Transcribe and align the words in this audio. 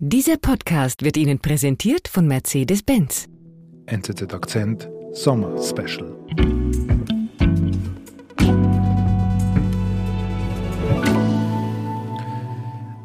Dieser 0.00 0.38
Podcast 0.38 1.04
wird 1.04 1.16
Ihnen 1.16 1.38
präsentiert 1.38 2.08
von 2.08 2.26
Mercedes-Benz. 2.26 3.28
NZZ 3.86 4.34
Akzent 4.34 4.90
Sommer 5.12 5.56
Special. 5.62 6.18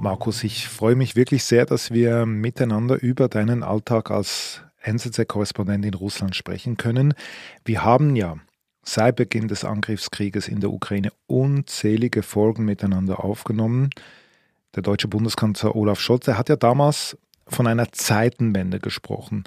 Markus, 0.02 0.44
ich 0.44 0.67
freue 0.67 0.96
mich 0.96 1.15
wirklich 1.15 1.44
sehr, 1.44 1.67
dass 1.67 1.91
wir 1.91 2.25
miteinander 2.25 2.99
über 2.99 3.28
deinen 3.28 3.62
Alltag 3.62 4.10
als 4.10 4.63
NZZ-Korrespondent 4.81 5.85
in 5.85 5.94
Russland 5.94 6.35
sprechen 6.35 6.78
können. 6.78 7.13
Wir 7.65 7.83
haben 7.83 8.15
ja 8.15 8.37
seit 8.81 9.15
Beginn 9.15 9.47
des 9.47 9.63
Angriffskrieges 9.63 10.47
in 10.47 10.60
der 10.60 10.71
Ukraine 10.71 11.12
unzählige 11.28 12.24
Folgen 12.24 12.65
miteinander 12.65 13.24
aufgenommen. 13.24 13.92
Der 14.76 14.83
deutsche 14.83 15.08
Bundeskanzler 15.08 15.76
Olaf 15.76 15.99
Scholz, 15.99 16.26
der 16.26 16.38
hat 16.38 16.49
ja 16.49 16.55
damals 16.55 17.17
von 17.48 17.66
einer 17.66 17.91
Zeitenwende 17.91 18.80
gesprochen. 18.80 19.43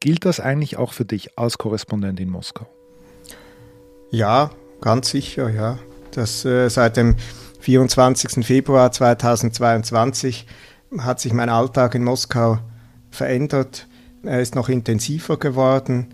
Gilt 0.00 0.24
das 0.24 0.40
eigentlich 0.40 0.76
auch 0.76 0.92
für 0.92 1.04
dich 1.04 1.38
als 1.38 1.58
Korrespondent 1.58 2.18
in 2.18 2.30
Moskau? 2.30 2.66
Ja, 4.10 4.50
ganz 4.80 5.10
sicher, 5.10 5.50
ja. 5.50 5.78
Das 6.12 6.44
äh, 6.44 6.68
seit 6.68 6.96
dem 6.96 7.16
24. 7.60 8.44
Februar 8.44 8.90
2022 8.90 10.46
hat 10.98 11.20
sich 11.20 11.32
mein 11.32 11.48
Alltag 11.48 11.94
in 11.94 12.02
Moskau 12.02 12.58
verändert. 13.10 13.86
Er 14.24 14.40
ist 14.40 14.54
noch 14.54 14.68
intensiver 14.68 15.38
geworden, 15.38 16.08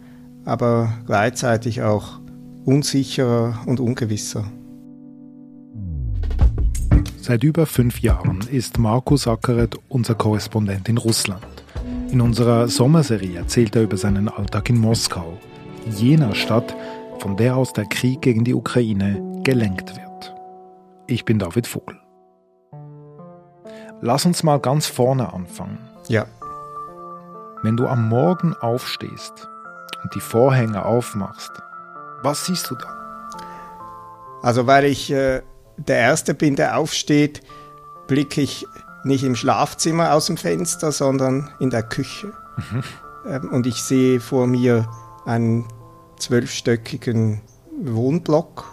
aber 0.44 0.92
gleichzeitig 1.06 1.82
auch 1.82 2.20
unsicherer 2.64 3.62
und 3.66 3.80
ungewisser. 3.80 4.44
Seit 7.26 7.42
über 7.42 7.66
fünf 7.66 8.02
Jahren 8.02 8.38
ist 8.52 8.78
Markus 8.78 9.26
Ackeret 9.26 9.76
unser 9.88 10.14
Korrespondent 10.14 10.88
in 10.88 10.96
Russland. 10.96 11.44
In 12.12 12.20
unserer 12.20 12.68
Sommerserie 12.68 13.36
erzählt 13.36 13.74
er 13.74 13.82
über 13.82 13.96
seinen 13.96 14.28
Alltag 14.28 14.70
in 14.70 14.78
Moskau, 14.78 15.36
jener 15.90 16.36
Stadt, 16.36 16.76
von 17.18 17.36
der 17.36 17.56
aus 17.56 17.72
der 17.72 17.86
Krieg 17.86 18.22
gegen 18.22 18.44
die 18.44 18.54
Ukraine 18.54 19.40
gelenkt 19.42 19.96
wird. 19.96 20.36
Ich 21.08 21.24
bin 21.24 21.40
David 21.40 21.66
Vogel. 21.66 21.98
Lass 24.00 24.24
uns 24.24 24.44
mal 24.44 24.60
ganz 24.60 24.86
vorne 24.86 25.32
anfangen. 25.32 25.78
Ja. 26.06 26.26
Wenn 27.64 27.76
du 27.76 27.88
am 27.88 28.08
Morgen 28.08 28.54
aufstehst 28.54 29.48
und 30.04 30.14
die 30.14 30.20
Vorhänge 30.20 30.84
aufmachst, 30.84 31.50
was 32.22 32.46
siehst 32.46 32.70
du 32.70 32.76
da? 32.76 32.86
Also 34.42 34.68
weil 34.68 34.84
ich 34.84 35.10
äh, 35.10 35.42
der 35.76 35.96
Erste 35.96 36.34
bin, 36.34 36.56
der 36.56 36.78
aufsteht, 36.78 37.42
blicke 38.06 38.40
ich 38.40 38.66
nicht 39.04 39.24
im 39.24 39.36
Schlafzimmer 39.36 40.12
aus 40.12 40.26
dem 40.26 40.36
Fenster, 40.36 40.92
sondern 40.92 41.50
in 41.60 41.70
der 41.70 41.82
Küche. 41.82 42.32
Mhm. 42.56 42.82
Ähm, 43.28 43.48
und 43.50 43.66
ich 43.66 43.82
sehe 43.82 44.20
vor 44.20 44.46
mir 44.46 44.88
einen 45.24 45.66
zwölfstöckigen 46.18 47.40
Wohnblock 47.82 48.64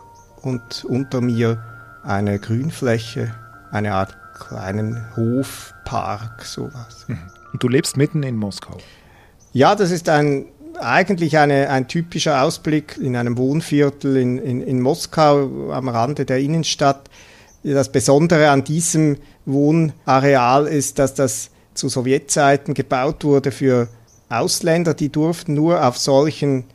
und 0.42 0.86
unter 0.86 1.22
mir 1.22 1.64
eine 2.04 2.40
Grünfläche, 2.40 3.34
eine 3.72 3.94
Art 3.94 4.18
kleinen 4.40 5.06
Hofpark, 5.16 6.44
sowas. 6.44 7.06
Mhm. 7.08 7.20
Und 7.54 7.64
du 7.64 7.68
lebst 7.68 7.98
mitten 7.98 8.24
in 8.24 8.36
Moskau? 8.36 8.78
Ja, 9.52 9.76
das 9.76 9.92
ist 9.92 10.10
ein 10.10 10.48
eigentlich 10.84 11.38
eine, 11.38 11.70
ein 11.70 11.88
typischer 11.88 12.44
Ausblick 12.44 12.98
in 13.02 13.16
einem 13.16 13.38
Wohnviertel 13.38 14.18
in, 14.18 14.38
in, 14.38 14.62
in 14.62 14.82
Moskau 14.82 15.72
am 15.72 15.88
Rande 15.88 16.26
der 16.26 16.40
Innenstadt. 16.40 17.10
Das 17.64 17.92
Besondere 17.92 18.50
an 18.50 18.64
diesem 18.64 19.18
Wohnareal 19.46 20.68
ist, 20.68 21.00
dass 21.00 21.14
das 21.14 21.50
zu 21.74 21.90
Sowjetzeiten 21.90 22.74
gebaut 22.74 23.24
wurde 23.24 23.52
für 23.52 23.88
Ausländer, 24.30 24.94
die 24.94 25.10
durften 25.10 25.54
nur 25.54 25.86
auf 25.86 25.98
solchen 25.98 26.66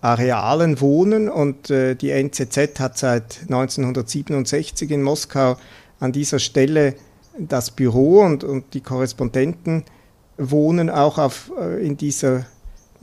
Arealen 0.00 0.80
wohnen 0.80 1.28
und 1.30 1.70
äh, 1.70 1.94
die 1.94 2.10
NZZ 2.10 2.78
hat 2.78 2.98
seit 2.98 3.40
1967 3.42 4.90
in 4.90 5.02
Moskau 5.02 5.56
an 5.98 6.12
dieser 6.12 6.38
Stelle 6.38 6.94
das 7.38 7.70
Büro 7.70 8.20
und, 8.20 8.44
und 8.44 8.74
die 8.74 8.82
Korrespondenten 8.82 9.84
wohnen 10.36 10.90
auch 10.90 11.18
auf, 11.18 11.50
äh, 11.58 11.84
in 11.84 11.96
dieser 11.96 12.44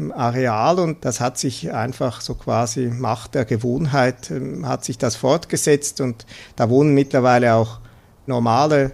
Areal 0.09 0.79
und 0.79 1.05
das 1.05 1.19
hat 1.19 1.37
sich 1.37 1.71
einfach 1.73 2.21
so 2.21 2.35
quasi 2.35 2.87
Macht 2.87 3.35
der 3.35 3.45
Gewohnheit, 3.45 4.31
ähm, 4.31 4.65
hat 4.65 4.85
sich 4.85 4.97
das 4.97 5.15
fortgesetzt 5.15 6.01
und 6.01 6.25
da 6.55 6.69
wohnen 6.69 6.93
mittlerweile 6.93 7.55
auch 7.55 7.79
normale 8.25 8.93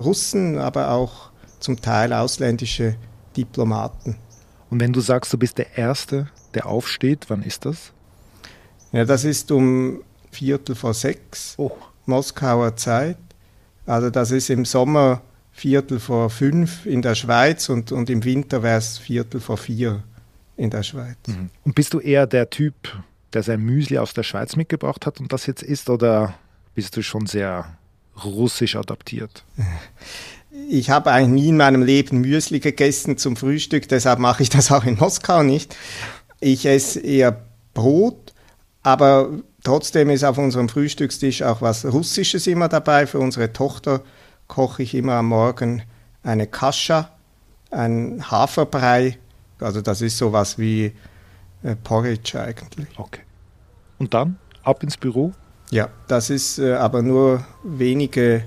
Russen, 0.00 0.58
aber 0.58 0.90
auch 0.90 1.30
zum 1.60 1.80
Teil 1.80 2.12
ausländische 2.12 2.96
Diplomaten. 3.36 4.16
Und 4.70 4.80
wenn 4.80 4.92
du 4.92 5.00
sagst, 5.00 5.32
du 5.32 5.38
bist 5.38 5.58
der 5.58 5.78
Erste, 5.78 6.28
der 6.54 6.66
aufsteht, 6.66 7.26
wann 7.28 7.42
ist 7.42 7.64
das? 7.64 7.92
Ja, 8.90 9.04
das 9.04 9.24
ist 9.24 9.50
um 9.52 10.02
Viertel 10.30 10.74
vor 10.74 10.94
sechs, 10.94 11.54
oh. 11.58 11.70
Moskauer 12.06 12.76
Zeit. 12.76 13.18
Also 13.86 14.10
das 14.10 14.30
ist 14.30 14.50
im 14.50 14.64
Sommer 14.64 15.22
Viertel 15.52 16.00
vor 16.00 16.30
fünf 16.30 16.86
in 16.86 17.02
der 17.02 17.14
Schweiz 17.14 17.68
und, 17.68 17.92
und 17.92 18.10
im 18.10 18.24
Winter 18.24 18.62
wäre 18.62 18.78
es 18.78 18.98
Viertel 18.98 19.40
vor 19.40 19.56
vier 19.56 20.02
in 20.56 20.70
der 20.70 20.82
Schweiz. 20.82 21.16
Mhm. 21.26 21.50
Und 21.64 21.74
bist 21.74 21.94
du 21.94 22.00
eher 22.00 22.26
der 22.26 22.50
Typ, 22.50 22.74
der 23.32 23.42
sein 23.42 23.60
Müsli 23.60 23.98
aus 23.98 24.14
der 24.14 24.22
Schweiz 24.22 24.56
mitgebracht 24.56 25.06
hat 25.06 25.20
und 25.20 25.32
das 25.32 25.46
jetzt 25.46 25.62
isst, 25.62 25.90
oder 25.90 26.34
bist 26.74 26.96
du 26.96 27.02
schon 27.02 27.26
sehr 27.26 27.76
russisch 28.24 28.76
adaptiert? 28.76 29.44
Ich 30.68 30.90
habe 30.90 31.10
eigentlich 31.10 31.44
nie 31.44 31.48
in 31.48 31.56
meinem 31.56 31.82
Leben 31.82 32.20
Müsli 32.20 32.60
gegessen 32.60 33.16
zum 33.16 33.36
Frühstück, 33.36 33.88
deshalb 33.88 34.18
mache 34.18 34.42
ich 34.42 34.50
das 34.50 34.70
auch 34.70 34.84
in 34.84 34.98
Moskau 34.98 35.42
nicht. 35.42 35.74
Ich 36.40 36.66
esse 36.66 37.00
eher 37.00 37.46
Brot, 37.72 38.34
aber 38.82 39.30
trotzdem 39.64 40.10
ist 40.10 40.24
auf 40.24 40.36
unserem 40.36 40.68
Frühstückstisch 40.68 41.40
auch 41.42 41.62
was 41.62 41.86
Russisches 41.86 42.46
immer 42.46 42.68
dabei. 42.68 43.06
Für 43.06 43.18
unsere 43.18 43.54
Tochter 43.54 44.02
koche 44.46 44.82
ich 44.82 44.94
immer 44.94 45.14
am 45.14 45.28
Morgen 45.28 45.82
eine 46.22 46.46
Kascha, 46.46 47.10
ein 47.70 48.30
Haferbrei 48.30 49.18
also 49.62 49.80
das 49.80 50.02
ist 50.02 50.18
sowas 50.18 50.58
wie 50.58 50.92
äh, 51.62 51.76
Porridge 51.76 52.40
eigentlich. 52.40 52.88
Okay. 52.98 53.22
Und 53.98 54.14
dann 54.14 54.36
ab 54.62 54.82
ins 54.82 54.96
Büro? 54.96 55.32
Ja, 55.70 55.88
das 56.08 56.30
ist 56.30 56.58
äh, 56.58 56.74
aber 56.74 57.02
nur 57.02 57.44
wenige 57.62 58.44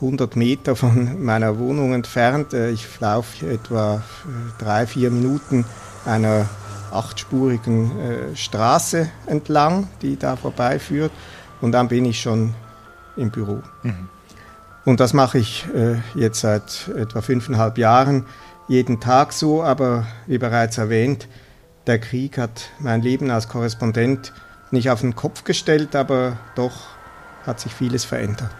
hundert 0.00 0.36
Meter 0.36 0.76
von 0.76 1.24
meiner 1.24 1.58
Wohnung 1.58 1.94
entfernt. 1.94 2.52
Äh, 2.52 2.70
ich 2.70 3.00
laufe 3.00 3.48
etwa 3.48 3.96
äh, 3.96 4.62
drei, 4.62 4.86
vier 4.86 5.10
Minuten 5.10 5.64
einer 6.04 6.48
achtspurigen 6.90 7.98
äh, 7.98 8.36
Straße 8.36 9.10
entlang, 9.26 9.88
die 10.02 10.16
da 10.16 10.36
vorbeiführt. 10.36 11.12
Und 11.60 11.72
dann 11.72 11.88
bin 11.88 12.04
ich 12.04 12.20
schon 12.20 12.54
im 13.16 13.30
Büro. 13.30 13.62
Mhm. 13.82 14.08
Und 14.84 15.00
das 15.00 15.12
mache 15.12 15.38
ich 15.38 15.66
äh, 15.74 15.96
jetzt 16.14 16.40
seit 16.40 16.88
etwa 16.94 17.22
fünfeinhalb 17.22 17.78
Jahren 17.78 18.26
jeden 18.68 19.00
Tag 19.00 19.32
so, 19.32 19.62
aber 19.62 20.06
wie 20.26 20.38
bereits 20.38 20.78
erwähnt, 20.78 21.28
der 21.86 21.98
Krieg 21.98 22.38
hat 22.38 22.70
mein 22.78 23.02
Leben 23.02 23.30
als 23.30 23.48
Korrespondent 23.48 24.32
nicht 24.70 24.90
auf 24.90 25.00
den 25.00 25.14
Kopf 25.14 25.44
gestellt, 25.44 25.94
aber 25.94 26.38
doch 26.54 26.88
hat 27.46 27.60
sich 27.60 27.72
vieles 27.72 28.04
verändert. 28.04 28.50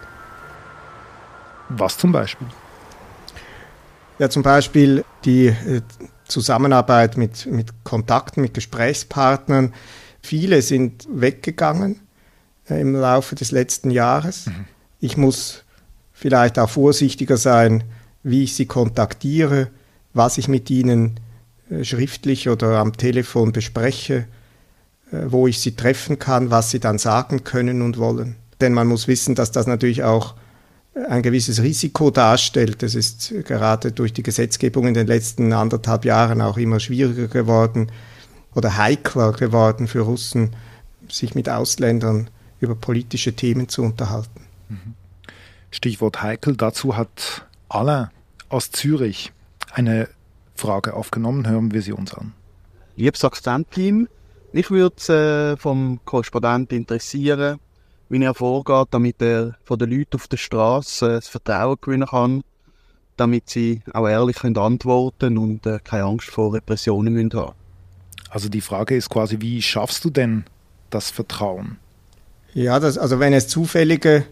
Was 1.70 1.96
zum 1.96 2.12
Beispiel? 2.12 2.46
Ja, 4.18 4.28
zum 4.28 4.42
Beispiel 4.42 5.04
die 5.24 5.46
äh, 5.46 5.80
Zusammenarbeit 6.26 7.16
mit, 7.16 7.46
mit 7.46 7.72
Kontakten, 7.84 8.42
mit 8.42 8.54
Gesprächspartnern. 8.54 9.72
Viele 10.22 10.62
sind 10.62 11.06
weggegangen 11.10 12.00
äh, 12.68 12.80
im 12.80 12.94
Laufe 12.94 13.34
des 13.34 13.50
letzten 13.50 13.90
Jahres. 13.90 14.46
Mhm. 14.46 14.66
Ich 15.00 15.16
muss 15.16 15.64
vielleicht 16.12 16.58
auch 16.58 16.70
vorsichtiger 16.70 17.36
sein, 17.36 17.84
wie 18.22 18.44
ich 18.44 18.54
sie 18.54 18.66
kontaktiere, 18.66 19.70
was 20.14 20.38
ich 20.38 20.48
mit 20.48 20.70
ihnen 20.70 21.20
äh, 21.70 21.84
schriftlich 21.84 22.48
oder 22.48 22.78
am 22.78 22.96
Telefon 22.96 23.52
bespreche, 23.52 24.26
äh, 25.12 25.18
wo 25.26 25.46
ich 25.46 25.60
sie 25.60 25.76
treffen 25.76 26.18
kann, 26.18 26.50
was 26.50 26.70
sie 26.70 26.80
dann 26.80 26.98
sagen 26.98 27.44
können 27.44 27.82
und 27.82 27.98
wollen. 27.98 28.36
Denn 28.60 28.72
man 28.72 28.86
muss 28.86 29.08
wissen, 29.08 29.34
dass 29.34 29.52
das 29.52 29.66
natürlich 29.66 30.04
auch 30.04 30.34
äh, 30.94 31.04
ein 31.06 31.22
gewisses 31.22 31.62
Risiko 31.62 32.10
darstellt. 32.10 32.82
Es 32.82 32.94
ist 32.94 33.34
gerade 33.44 33.92
durch 33.92 34.12
die 34.12 34.22
Gesetzgebung 34.22 34.86
in 34.86 34.94
den 34.94 35.06
letzten 35.06 35.52
anderthalb 35.52 36.04
Jahren 36.04 36.40
auch 36.40 36.56
immer 36.56 36.80
schwieriger 36.80 37.28
geworden 37.28 37.90
oder 38.54 38.76
heikler 38.76 39.32
geworden 39.32 39.88
für 39.88 40.00
Russen, 40.00 40.54
sich 41.10 41.34
mit 41.34 41.48
Ausländern 41.48 42.30
über 42.60 42.76
politische 42.76 43.34
Themen 43.34 43.68
zu 43.68 43.82
unterhalten. 43.82 44.46
Mhm. 44.68 44.94
Stichwort 45.70 46.22
heikel, 46.22 46.56
dazu 46.56 46.96
hat 46.96 47.46
Alain 47.68 48.08
aus 48.48 48.70
Zürich 48.70 49.32
eine 49.74 50.08
Frage 50.54 50.94
aufgenommen. 50.94 51.48
Hören 51.48 51.72
wir 51.72 51.82
sie 51.82 51.92
uns 51.92 52.14
an. 52.14 52.32
Liebes 52.96 53.24
Akzentteam, 53.24 54.08
mich 54.52 54.70
würde 54.70 54.94
es 54.96 55.08
äh, 55.08 55.56
vom 55.56 56.00
Korrespondenten 56.04 56.78
interessieren, 56.78 57.58
wie 58.08 58.22
er 58.22 58.34
vorgeht, 58.34 58.88
damit 58.92 59.20
er 59.20 59.56
von 59.64 59.78
den 59.78 59.90
Leuten 59.90 60.16
auf 60.16 60.28
der 60.28 60.36
Straße 60.36 61.06
äh, 61.06 61.14
das 61.14 61.28
Vertrauen 61.28 61.76
gewinnen 61.80 62.08
kann 62.08 62.44
damit 63.16 63.48
sie 63.48 63.82
auch 63.92 64.08
ehrlich 64.08 64.36
können 64.36 64.58
antworten 64.58 65.38
und 65.38 65.66
äh, 65.66 65.78
keine 65.82 66.04
Angst 66.04 66.28
vor 66.28 66.54
Repressionen 66.54 67.12
müssen 67.12 67.32
haben. 67.34 67.54
Also 68.28 68.48
die 68.48 68.60
Frage 68.60 68.96
ist 68.96 69.10
quasi, 69.10 69.40
wie 69.40 69.62
schaffst 69.62 70.04
du 70.04 70.10
denn 70.10 70.44
das 70.90 71.10
Vertrauen? 71.10 71.78
Ja, 72.52 72.80
das, 72.80 72.98
also 72.98 73.20
wenn 73.20 73.32
es 73.32 73.48
zufällige 73.48 74.16
äh, 74.16 74.22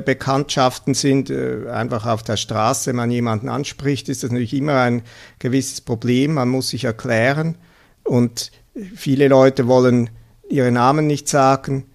Bekanntschaften 0.00 0.94
sind, 0.94 1.30
äh, 1.30 1.68
einfach 1.70 2.06
auf 2.06 2.22
der 2.22 2.36
Straße 2.36 2.92
man 2.92 3.10
jemanden 3.10 3.48
anspricht, 3.48 4.08
ist 4.08 4.22
das 4.22 4.30
natürlich 4.30 4.54
immer 4.54 4.80
ein 4.80 5.02
gewisses 5.38 5.80
Problem. 5.80 6.34
Man 6.34 6.48
muss 6.48 6.70
sich 6.70 6.84
erklären 6.84 7.56
und 8.04 8.52
viele 8.94 9.28
Leute 9.28 9.66
wollen 9.66 10.10
ihre 10.48 10.70
Namen 10.70 11.06
nicht 11.06 11.28
sagen 11.28 11.86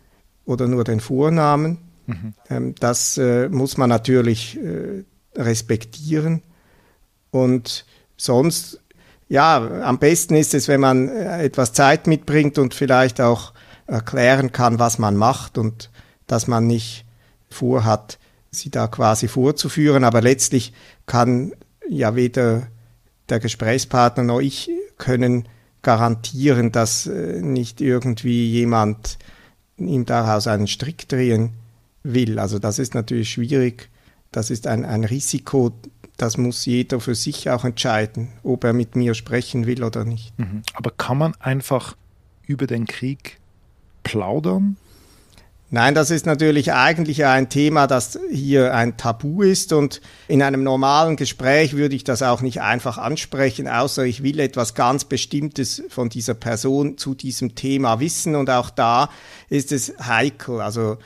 oder 0.46 0.68
nur 0.68 0.84
den 0.84 1.00
Vornamen. 1.00 1.78
Mhm. 2.06 2.34
Ähm, 2.50 2.76
das 2.80 3.18
äh, 3.18 3.50
muss 3.50 3.78
man 3.78 3.90
natürlich 3.90 4.60
äh, 4.60 5.04
respektieren. 5.36 6.42
Und 7.32 7.86
sonst, 8.18 8.82
ja, 9.30 9.58
am 9.84 10.00
besten 10.00 10.36
ist 10.36 10.54
es, 10.54 10.68
wenn 10.68 10.82
man 10.82 11.10
äh, 11.10 11.44
etwas 11.44 11.74
Zeit 11.74 12.08
mitbringt 12.08 12.58
und 12.58 12.74
vielleicht 12.74 13.22
auch 13.22 13.54
erklären 13.88 14.52
kann, 14.52 14.80
was 14.80 15.00
man 15.00 15.16
macht 15.16 15.58
und 15.58 15.90
dass 16.28 16.48
man 16.48 16.68
nicht 16.68 17.06
vorhat, 17.54 18.20
sie 18.52 18.70
da 18.70 18.88
quasi 18.88 19.28
vorzuführen. 19.28 20.04
Aber 20.04 20.22
letztlich 20.22 20.74
kann 21.06 21.54
ja 21.88 22.16
weder 22.16 22.68
der 23.30 23.40
Gesprächspartner 23.40 24.24
noch 24.24 24.42
ich 24.42 24.70
können 24.98 25.48
garantieren, 25.82 26.72
dass 26.72 27.08
äh, 27.08 27.42
nicht 27.42 27.82
irgendwie 27.82 28.50
jemand 28.50 29.18
ihm 29.78 30.06
daraus 30.06 30.48
einen 30.48 30.68
Strick 30.68 31.08
drehen 31.10 31.52
will. 32.04 32.40
Also 32.40 32.60
das 32.60 32.80
ist 32.80 32.94
natürlich 32.96 33.32
schwierig. 33.32 33.90
Das 34.32 34.50
ist 34.50 34.68
ein, 34.68 34.86
ein 34.86 35.04
Risiko, 35.04 35.72
das 36.18 36.38
muss 36.38 36.66
jeder 36.66 37.00
für 37.00 37.16
sich 37.16 37.50
auch 37.50 37.66
entscheiden, 37.66 38.30
ob 38.44 38.64
er 38.64 38.74
mit 38.74 38.96
mir 38.96 39.14
sprechen 39.14 39.66
will 39.66 39.84
oder 39.84 40.06
nicht. 40.06 40.38
Mhm. 40.40 40.62
Aber 40.74 40.92
kann 40.92 41.18
man 41.18 41.36
einfach 41.40 41.96
über 42.46 42.68
den 42.68 42.86
Krieg 42.86 43.40
plaudern? 44.04 44.78
Nein, 45.74 45.96
das 45.96 46.12
ist 46.12 46.28
natürlich 46.28 46.72
eigentlich 46.72 47.26
ein 47.26 47.50
Thema, 47.50 47.88
das 47.88 48.20
hier 48.30 48.76
ein 48.76 48.96
Tabu 48.96 49.42
ist 49.42 49.74
und 49.74 50.02
in 50.28 50.44
einem 50.44 50.62
normalen 50.62 51.16
Gespräch 51.16 51.76
würde 51.76 51.96
ich 51.96 52.04
das 52.04 52.22
auch 52.22 52.42
nicht 52.42 52.62
einfach 52.62 53.00
ansprechen, 53.00 53.68
außer 53.68 54.06
ich 54.06 54.22
will 54.22 54.40
etwas 54.40 54.76
ganz 54.76 55.04
Bestimmtes 55.04 55.82
von 55.90 56.10
dieser 56.10 56.36
Person 56.36 57.00
zu 57.00 57.16
diesem 57.16 57.56
Thema 57.56 58.00
wissen 58.00 58.36
und 58.36 58.52
auch 58.52 58.70
da 58.70 59.10
ist 59.50 59.72
es 59.72 59.96
heikel. 59.98 60.62
Also 60.62 60.98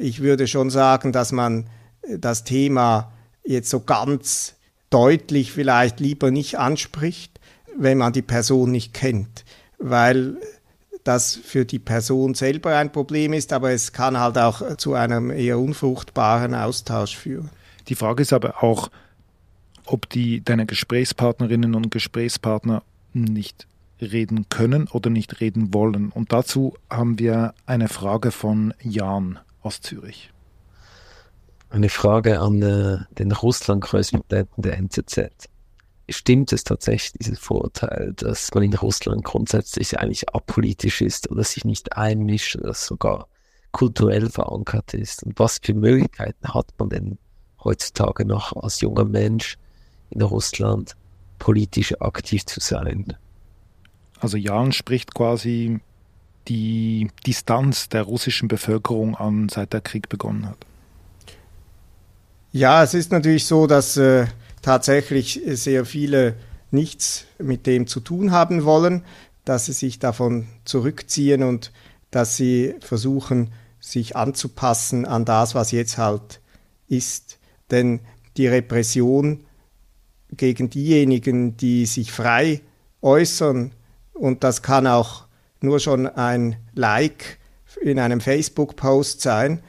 ich 0.00 0.20
würde 0.20 0.46
schon 0.46 0.70
sagen, 0.70 1.10
dass 1.10 1.32
man 1.32 1.66
das 2.08 2.44
Thema 2.44 3.12
jetzt 3.42 3.70
so 3.70 3.80
ganz 3.80 4.54
deutlich 4.90 5.50
vielleicht 5.50 5.98
lieber 5.98 6.30
nicht 6.30 6.60
anspricht, 6.60 7.40
wenn 7.76 7.98
man 7.98 8.12
die 8.12 8.22
Person 8.22 8.70
nicht 8.70 8.94
kennt, 8.94 9.44
weil 9.78 10.36
das 11.04 11.36
für 11.36 11.64
die 11.64 11.78
Person 11.78 12.34
selber 12.34 12.76
ein 12.76 12.92
Problem 12.92 13.32
ist, 13.32 13.52
aber 13.52 13.72
es 13.72 13.92
kann 13.92 14.18
halt 14.18 14.38
auch 14.38 14.76
zu 14.76 14.94
einem 14.94 15.30
eher 15.30 15.58
unfruchtbaren 15.58 16.54
Austausch 16.54 17.16
führen. 17.16 17.50
Die 17.88 17.94
Frage 17.94 18.22
ist 18.22 18.32
aber 18.32 18.62
auch, 18.62 18.90
ob 19.84 20.08
die 20.08 20.42
deine 20.44 20.66
Gesprächspartnerinnen 20.66 21.74
und 21.74 21.90
Gesprächspartner 21.90 22.82
nicht 23.12 23.66
reden 24.00 24.48
können 24.48 24.88
oder 24.88 25.10
nicht 25.10 25.40
reden 25.40 25.74
wollen. 25.74 26.10
Und 26.10 26.32
dazu 26.32 26.74
haben 26.90 27.18
wir 27.18 27.54
eine 27.66 27.88
Frage 27.88 28.30
von 28.30 28.74
Jan 28.82 29.38
aus 29.62 29.80
Zürich. 29.80 30.30
Eine 31.70 31.88
Frage 31.88 32.40
an 32.40 32.62
äh, 32.62 32.98
den 33.18 33.32
Russland-Korrespondenten 33.32 34.62
der 34.62 34.76
NZZ 34.76 35.48
stimmt 36.08 36.52
es 36.52 36.64
tatsächlich, 36.64 37.12
dieses 37.12 37.38
Vorurteil, 37.38 38.12
dass 38.16 38.52
man 38.54 38.64
in 38.64 38.74
Russland 38.74 39.24
grundsätzlich 39.24 39.98
eigentlich 39.98 40.28
apolitisch 40.34 41.00
ist 41.00 41.30
oder 41.30 41.44
sich 41.44 41.64
nicht 41.64 41.96
einmischt 41.96 42.56
oder 42.56 42.74
sogar 42.74 43.28
kulturell 43.70 44.28
verankert 44.28 44.94
ist? 44.94 45.22
Und 45.24 45.38
was 45.38 45.58
für 45.62 45.74
Möglichkeiten 45.74 46.54
hat 46.54 46.66
man 46.78 46.88
denn 46.90 47.18
heutzutage 47.62 48.24
noch 48.24 48.54
als 48.54 48.80
junger 48.80 49.04
Mensch 49.04 49.56
in 50.10 50.22
Russland 50.22 50.96
politisch 51.38 51.94
aktiv 52.00 52.46
zu 52.46 52.60
sein? 52.60 53.16
Also 54.20 54.36
Jan 54.36 54.72
spricht 54.72 55.14
quasi 55.14 55.80
die 56.48 57.08
Distanz 57.26 57.88
der 57.88 58.02
russischen 58.02 58.48
Bevölkerung 58.48 59.16
an, 59.16 59.48
seit 59.48 59.72
der 59.72 59.80
Krieg 59.80 60.08
begonnen 60.08 60.48
hat. 60.48 60.58
Ja, 62.52 62.82
es 62.82 62.94
ist 62.94 63.12
natürlich 63.12 63.46
so, 63.46 63.66
dass 63.66 63.96
äh, 63.96 64.26
tatsächlich 64.62 65.40
sehr 65.46 65.84
viele 65.84 66.36
nichts 66.70 67.26
mit 67.38 67.66
dem 67.66 67.86
zu 67.86 68.00
tun 68.00 68.30
haben 68.30 68.64
wollen, 68.64 69.04
dass 69.44 69.66
sie 69.66 69.72
sich 69.72 69.98
davon 69.98 70.46
zurückziehen 70.64 71.42
und 71.42 71.72
dass 72.10 72.36
sie 72.36 72.74
versuchen, 72.80 73.52
sich 73.80 74.16
anzupassen 74.16 75.04
an 75.04 75.24
das, 75.24 75.54
was 75.54 75.72
jetzt 75.72 75.98
halt 75.98 76.40
ist. 76.88 77.38
Denn 77.70 78.00
die 78.36 78.46
Repression 78.46 79.44
gegen 80.30 80.70
diejenigen, 80.70 81.56
die 81.56 81.86
sich 81.86 82.12
frei 82.12 82.60
äußern, 83.02 83.72
und 84.14 84.44
das 84.44 84.62
kann 84.62 84.86
auch 84.86 85.24
nur 85.60 85.80
schon 85.80 86.06
ein 86.06 86.56
Like 86.74 87.38
in 87.80 87.98
einem 87.98 88.20
Facebook-Post 88.20 89.20
sein, 89.20 89.62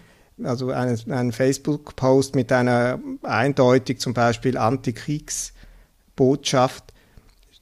also 0.45 0.71
einen, 0.71 0.99
einen 1.11 1.31
Facebook-Post 1.31 2.35
mit 2.35 2.51
einer 2.51 2.99
eindeutig 3.23 3.99
zum 3.99 4.13
Beispiel 4.13 4.57
Antikriegsbotschaft, 4.57 6.93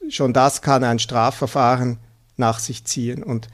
schon 0.09 0.33
das 0.33 0.61
kann 0.61 0.83
ein 0.83 0.99
Strafverfahren 0.99 1.97
nach 2.37 2.59
sich 2.59 2.85
ziehen. 2.85 3.23
Und 3.23 3.47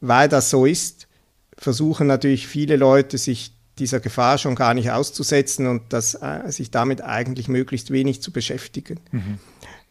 weil 0.00 0.28
das 0.28 0.50
so 0.50 0.66
ist, 0.66 1.08
versuchen 1.56 2.06
natürlich 2.06 2.46
viele 2.46 2.76
Leute, 2.76 3.18
sich 3.18 3.54
dieser 3.78 4.00
Gefahr 4.00 4.38
schon 4.38 4.54
gar 4.54 4.74
nicht 4.74 4.90
auszusetzen 4.90 5.66
und 5.66 5.92
das, 5.92 6.14
äh, 6.14 6.50
sich 6.50 6.70
damit 6.70 7.02
eigentlich 7.02 7.48
möglichst 7.48 7.90
wenig 7.90 8.22
zu 8.22 8.30
beschäftigen. 8.30 9.00
Mhm. 9.10 9.38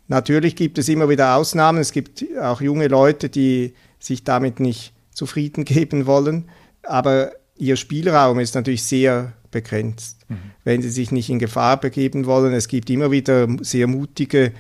Natürlich 0.08 0.56
gibt 0.56 0.78
es 0.78 0.90
immer 0.90 1.10
wieder 1.10 1.36
Ausnahmen. 1.36 1.80
Es 1.80 1.92
gibt 1.92 2.24
auch 2.40 2.62
junge 2.62 2.88
Leute, 2.88 3.30
die 3.30 3.74
sich 4.00 4.24
damit 4.24 4.60
nicht 4.60 4.94
zufrieden 5.14 5.66
geben 5.66 6.06
wollen. 6.06 6.50
Aber 6.84 7.32
ihr 7.58 7.76
Spielraum 7.76 8.40
ist 8.40 8.56
natürlich 8.56 8.84
sehr 8.84 9.34
begrenzt. 9.52 10.18
Mhm. 10.30 10.38
Wenn 10.64 10.82
sie 10.82 10.90
sich 10.90 11.12
nicht 11.12 11.30
in 11.30 11.40
Gefahr 11.40 11.80
begeben 11.80 12.26
wollen, 12.26 12.54
es 12.54 12.68
gibt 12.68 12.90
immer 12.90 13.12
wieder 13.12 13.48
sehr 13.62 13.88
mutige 13.88 14.54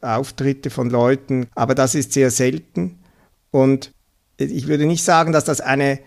Auftritte 0.00 0.70
von 0.70 0.90
Leuten, 0.90 1.48
aber 1.54 1.74
das 1.74 1.94
ist 1.94 2.12
sehr 2.12 2.30
selten. 2.30 2.98
Und 3.50 3.92
ich 4.36 4.66
würde 4.66 4.86
nicht 4.86 5.02
sagen, 5.02 5.32
dass 5.32 5.44
das 5.44 5.60
eine 5.60 6.00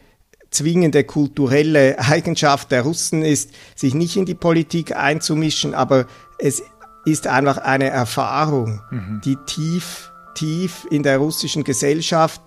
zwingende 0.49 1.03
kulturelle 1.03 1.97
Eigenschaft 1.99 2.71
der 2.71 2.83
Russen 2.83 3.23
ist, 3.23 3.51
sich 3.75 3.93
nicht 3.93 4.17
in 4.17 4.25
die 4.25 4.35
Politik 4.35 4.95
einzumischen, 4.95 5.73
aber 5.73 6.05
es 6.37 6.61
ist 7.05 7.27
einfach 7.27 7.57
eine 7.57 7.89
Erfahrung, 7.89 8.81
mhm. 8.91 9.21
die 9.23 9.37
tief, 9.45 10.11
tief 10.35 10.85
in 10.91 11.03
der 11.03 11.17
russischen 11.17 11.63
Gesellschaft 11.63 12.41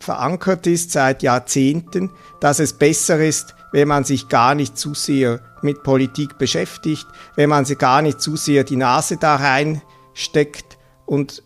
verankert 0.00 0.66
ist 0.66 0.92
seit 0.92 1.22
Jahrzehnten, 1.22 2.10
dass 2.40 2.58
es 2.58 2.72
besser 2.72 3.20
ist, 3.20 3.54
wenn 3.72 3.88
man 3.88 4.04
sich 4.04 4.28
gar 4.28 4.54
nicht 4.54 4.76
zu 4.76 4.94
sehr 4.94 5.40
mit 5.62 5.82
Politik 5.82 6.38
beschäftigt, 6.38 7.06
wenn 7.36 7.48
man 7.48 7.64
sie 7.64 7.76
gar 7.76 8.02
nicht 8.02 8.20
zu 8.20 8.36
sehr 8.36 8.64
die 8.64 8.76
Nase 8.76 9.16
da 9.16 9.36
reinsteckt 9.36 10.78
und 11.06 11.42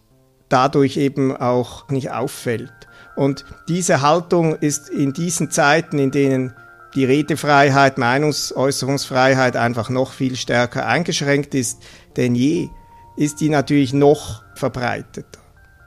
dadurch 0.49 0.96
eben 0.96 1.37
auch 1.37 1.88
nicht 1.88 2.11
auffällt. 2.12 2.73
Und 3.16 3.44
diese 3.68 4.02
Haltung 4.02 4.56
ist 4.56 4.88
in 4.88 5.12
diesen 5.12 5.50
Zeiten, 5.50 5.99
in 5.99 6.11
denen 6.11 6.54
die 6.94 7.04
Redefreiheit, 7.04 7.99
Meinungsäußerungsfreiheit 7.99 9.56
einfach 9.56 9.90
noch 9.90 10.12
viel 10.12 10.37
stärker 10.37 10.87
eingeschränkt 10.87 11.54
ist 11.54 11.82
denn 12.16 12.34
je, 12.34 12.68
ist 13.16 13.40
die 13.40 13.49
natürlich 13.49 13.92
noch 13.92 14.44
verbreiteter. 14.54 15.40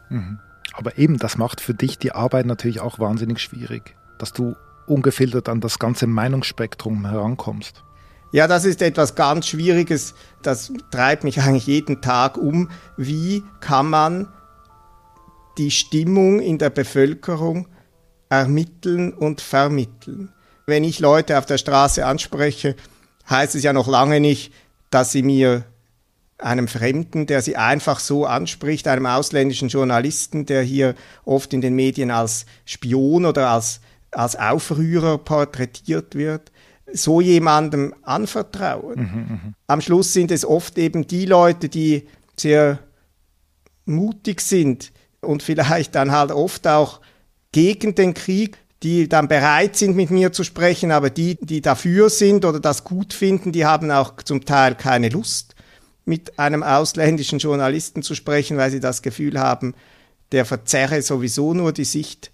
Mhm. 0.10 0.40
Aber 0.78 0.98
eben, 0.98 1.18
das 1.18 1.38
macht 1.38 1.60
für 1.60 1.74
dich 1.74 1.98
die 1.98 2.12
Arbeit 2.12 2.46
natürlich 2.46 2.80
auch 2.80 3.00
wahnsinnig 3.00 3.40
schwierig, 3.40 3.96
dass 4.20 4.32
du 4.32 4.56
ungefiltert 4.86 5.50
an 5.50 5.60
das 5.60 5.80
ganze 5.80 6.06
Meinungsspektrum 6.06 7.10
herankommst. 7.10 7.84
Ja, 8.32 8.48
das 8.48 8.64
ist 8.64 8.84
etwas 8.84 9.16
ganz 9.16 9.48
Schwieriges. 9.48 10.14
Das 10.44 10.72
treibt 10.92 11.24
mich 11.24 11.42
eigentlich 11.42 11.66
jeden 11.66 12.02
Tag 12.02 12.38
um. 12.38 12.70
Wie 12.96 13.44
kann 13.60 13.90
man 13.90 14.28
die 15.58 15.72
Stimmung 15.72 16.40
in 16.40 16.60
der 16.60 16.70
Bevölkerung 16.70 17.68
ermitteln 18.30 19.14
und 19.14 19.42
vermitteln? 19.42 20.32
Wenn 20.68 20.84
ich 20.84 21.00
Leute 21.00 21.40
auf 21.40 21.48
der 21.48 21.58
Straße 21.58 22.06
anspreche, 22.06 22.76
heißt 23.28 23.56
es 23.56 23.64
ja 23.64 23.74
noch 23.74 23.88
lange 23.88 24.20
nicht, 24.20 24.54
dass 24.92 25.12
sie 25.12 25.24
mir 25.24 25.66
einem 26.38 26.68
Fremden, 26.68 27.26
der 27.26 27.42
sie 27.42 27.58
einfach 27.58 28.00
so 28.00 28.26
anspricht, 28.26 28.88
einem 28.88 29.06
ausländischen 29.06 29.70
Journalisten, 29.70 30.46
der 30.46 30.62
hier 30.62 30.96
oft 31.26 31.54
in 31.54 31.62
den 31.62 31.76
Medien 31.76 32.12
als 32.12 32.46
Spion 32.66 33.26
oder 33.26 33.50
als, 33.50 33.82
als 34.12 34.36
Aufrührer 34.36 35.18
porträtiert 35.18 36.16
wird, 36.16 36.52
so 36.94 37.22
jemandem 37.22 37.94
anvertrauen. 38.04 39.00
Mhm, 39.00 39.54
Am 39.66 39.82
Schluss 39.82 40.14
sind 40.14 40.32
es 40.32 40.46
oft 40.46 40.78
eben 40.78 41.08
die 41.08 41.26
Leute, 41.26 41.70
die 41.70 42.08
sehr 42.38 42.80
mutig 43.86 44.42
sind 44.42 44.92
und 45.22 45.44
vielleicht 45.44 45.96
dann 45.96 46.12
halt 46.12 46.32
oft 46.32 46.68
auch 46.68 47.02
gegen 47.52 47.96
den 47.96 48.14
Krieg, 48.14 48.58
die 48.84 49.10
dann 49.10 49.28
bereit 49.28 49.76
sind, 49.76 49.96
mit 49.96 50.12
mir 50.12 50.32
zu 50.32 50.44
sprechen, 50.44 50.92
aber 50.92 51.10
die, 51.10 51.38
die 51.42 51.62
dafür 51.62 52.10
sind 52.10 52.46
oder 52.46 52.60
das 52.60 52.84
gut 52.84 53.14
finden, 53.14 53.52
die 53.52 53.66
haben 53.66 53.90
auch 53.90 54.18
zum 54.22 54.46
Teil 54.46 54.76
keine 54.76 55.10
Lust, 55.10 55.56
mit 56.08 56.40
einem 56.40 56.64
ausländischen 56.64 57.40
Journalisten 57.40 58.02
zu 58.02 58.16
sprechen, 58.16 58.58
weil 58.58 58.72
sie 58.72 58.80
das 58.80 59.02
Gefühl 59.02 59.40
haben, 59.40 59.76
der 60.32 60.46
verzerre 60.46 61.02
sowieso 61.02 61.54
nur 61.54 61.74
die 61.74 61.84
Sicht 61.84 62.32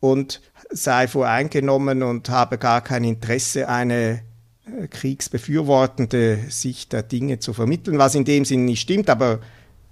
und 0.00 0.40
sei 0.70 1.06
voreingenommen 1.06 2.02
und 2.02 2.28
habe 2.28 2.58
gar 2.58 2.80
kein 2.80 3.04
Interesse, 3.04 3.68
eine 3.68 4.22
äh, 4.66 4.88
kriegsbefürwortende 4.88 6.40
Sicht 6.48 6.92
der 6.92 7.04
Dinge 7.04 7.38
zu 7.38 7.52
vermitteln, 7.52 7.98
was 7.98 8.16
in 8.16 8.24
dem 8.24 8.44
Sinn 8.44 8.64
nicht 8.64 8.80
stimmt, 8.80 9.08
aber 9.08 9.38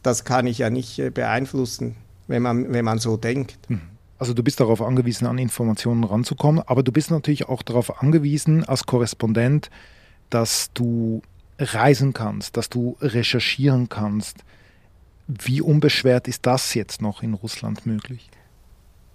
das 0.02 0.24
kann 0.24 0.48
ich 0.48 0.58
ja 0.58 0.68
nicht 0.68 0.98
äh, 0.98 1.10
beeinflussen, 1.10 1.94
wenn 2.26 2.42
man, 2.42 2.72
wenn 2.72 2.84
man 2.84 2.98
so 2.98 3.16
denkt. 3.16 3.58
Hm. 3.68 3.80
Also 4.18 4.34
du 4.34 4.42
bist 4.42 4.58
darauf 4.58 4.82
angewiesen, 4.82 5.26
an 5.26 5.38
Informationen 5.38 6.02
ranzukommen, 6.02 6.62
aber 6.66 6.82
du 6.82 6.90
bist 6.90 7.12
natürlich 7.12 7.48
auch 7.48 7.62
darauf 7.62 8.02
angewiesen, 8.02 8.64
als 8.64 8.86
Korrespondent, 8.86 9.70
dass 10.30 10.72
du 10.74 11.22
reisen 11.60 12.12
kannst, 12.12 12.56
dass 12.56 12.68
du 12.68 12.96
recherchieren 13.00 13.88
kannst. 13.88 14.38
Wie 15.28 15.60
unbeschwert 15.60 16.26
ist 16.26 16.46
das 16.46 16.74
jetzt 16.74 17.02
noch 17.02 17.22
in 17.22 17.34
Russland 17.34 17.86
möglich? 17.86 18.28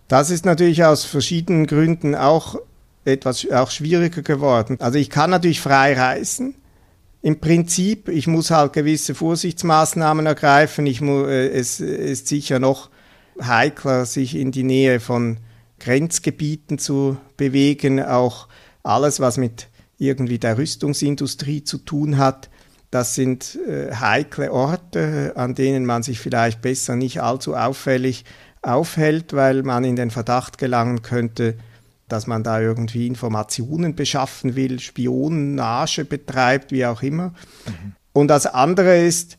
Das 0.08 0.30
ist 0.30 0.46
natürlich 0.46 0.84
aus 0.86 1.04
verschiedenen 1.04 1.66
Gründen 1.66 2.16
auch 2.16 2.58
etwas 3.06 3.50
auch 3.52 3.72
schwieriger 3.72 4.22
geworden. 4.22 4.78
Also 4.80 4.98
ich 4.98 5.10
kann 5.10 5.30
natürlich 5.30 5.62
frei 5.62 5.94
reisen. 5.94 6.56
Im 7.22 7.40
Prinzip, 7.40 8.08
ich 8.08 8.28
muss 8.28 8.52
halt 8.52 8.74
gewisse 8.74 9.16
Vorsichtsmaßnahmen 9.16 10.26
ergreifen. 10.26 10.86
Ich 10.86 11.02
mu 11.02 11.26
äh, 11.26 11.48
es 11.48 11.80
ist 11.80 12.28
sicher 12.28 12.60
noch 12.60 12.90
heikler, 13.42 14.06
sich 14.06 14.36
in 14.36 14.52
die 14.52 14.64
Nähe 14.64 15.00
von 15.00 15.38
Grenzgebieten 15.80 16.78
zu 16.78 17.18
bewegen. 17.36 18.02
Auch 18.02 18.48
alles, 18.84 19.20
was 19.20 19.38
mit 19.38 19.68
irgendwie 19.98 20.40
der 20.40 20.58
Rüstungsindustrie 20.58 21.64
zu 21.64 21.78
tun 21.78 22.18
hat, 22.18 22.50
das 22.92 23.16
sind 23.16 23.60
äh, 23.68 23.94
heikle 23.94 24.52
Orte, 24.52 25.34
an 25.36 25.56
denen 25.56 25.86
man 25.86 26.04
sich 26.04 26.20
vielleicht 26.20 26.62
besser 26.62 26.96
nicht 26.96 27.22
allzu 27.22 27.56
auffällig 27.56 28.26
aufhält, 28.62 29.34
weil 29.34 29.64
man 29.64 29.84
in 29.84 29.96
den 29.96 30.12
Verdacht 30.12 30.58
gelangen 30.58 31.02
könnte, 31.02 31.58
dass 32.08 32.28
man 32.28 32.44
da 32.44 32.62
irgendwie 32.62 33.08
Informationen 33.08 33.96
beschaffen 33.96 34.56
will, 34.56 34.80
Spionage 34.80 36.06
betreibt, 36.06 36.72
wie 36.72 36.86
auch 36.86 37.02
immer. 37.02 37.34
Mhm. 37.66 37.96
Und 38.14 38.28
das 38.30 38.46
andere 38.46 39.00
ist, 39.00 39.38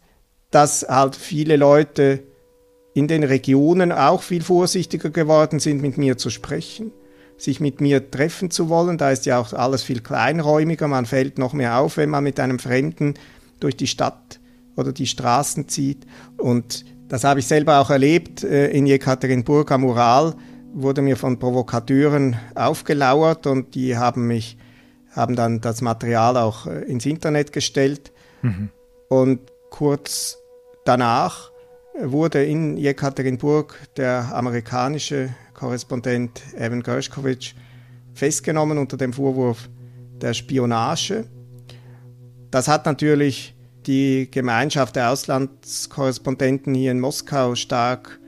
dass 0.51 0.87
halt 0.89 1.17
viele 1.17 1.57
Leute 1.57 2.25
in 2.95 3.09
den 3.09 3.25
Regionen 3.25 3.93
auch 3.93 4.23
viel 4.23 4.43
vorsichtiger 4.43 5.11
geworden 5.11 5.61
sind, 5.61 5.83
mit 5.83 5.99
mir 5.99 6.17
zu 6.17 6.31
sprechen, 6.31 6.93
sich 7.39 7.61
mit 7.61 7.81
mir 7.81 8.11
treffen 8.11 8.51
zu 8.51 8.69
wollen. 8.69 8.99
Da 8.99 9.11
ist 9.11 9.27
ja 9.27 9.39
auch 9.39 9.53
alles 9.53 9.83
viel 9.83 10.01
kleinräumiger, 10.01 10.89
man 10.89 11.07
fällt 11.07 11.39
noch 11.39 11.53
mehr 11.53 11.79
auf, 11.79 11.97
wenn 11.97 12.11
man 12.11 12.25
mit 12.25 12.41
einem 12.41 12.59
Fremden 12.59 13.15
durch 13.61 13.77
die 13.77 13.87
Stadt 13.87 14.41
oder 14.77 14.93
die 14.93 15.07
Straßen 15.07 15.69
zieht. 15.69 16.07
Und 16.37 16.85
das 17.09 17.25
habe 17.25 17.41
ich 17.41 17.47
selber 17.47 17.81
auch 17.81 17.91
erlebt 17.91 18.43
äh, 18.45 18.69
in 18.69 18.87
Jekaterinburg 18.87 19.71
am 19.71 19.85
Ural 19.85 20.35
wurde 20.77 21.01
mir 21.01 21.17
von 21.17 21.39
Provokateuren 21.39 22.37
aufgelauert 22.55 23.47
und 23.47 23.75
die 23.75 23.97
haben 23.97 24.27
mich, 24.27 24.59
haben 25.11 25.35
dann 25.35 25.63
das 25.63 25.81
Material 25.81 26.37
auch 26.37 26.67
äh, 26.67 26.83
ins 26.83 27.07
Internet 27.07 27.53
gestellt. 27.53 28.13
Mhm. 28.43 28.69
Und 29.09 29.41
kurz 29.71 30.39
danach 30.85 31.51
wurde 31.99 32.45
in 32.45 32.77
Jekaterinburg 32.77 33.79
der 33.97 34.35
amerikanische 34.35 35.31
Korrespondent 35.57 36.43
Evan 36.57 36.83
Gershkovich 36.83 37.55
festgenommen 38.15 38.79
unter 38.79 38.97
dem 38.97 39.13
Vorwurf 39.13 39.69
der 40.21 40.35
Spionage. 40.35 41.25
Das 42.51 42.69
hat 42.69 42.87
natürlich 42.87 43.55
die 43.87 44.29
Gemeinschaft 44.31 44.97
der 44.97 45.11
Auslandskorrespondenten 45.11 46.75
hier 46.75 46.93
in 46.93 47.01
Moskau 47.01 47.55
stark 47.55 48.21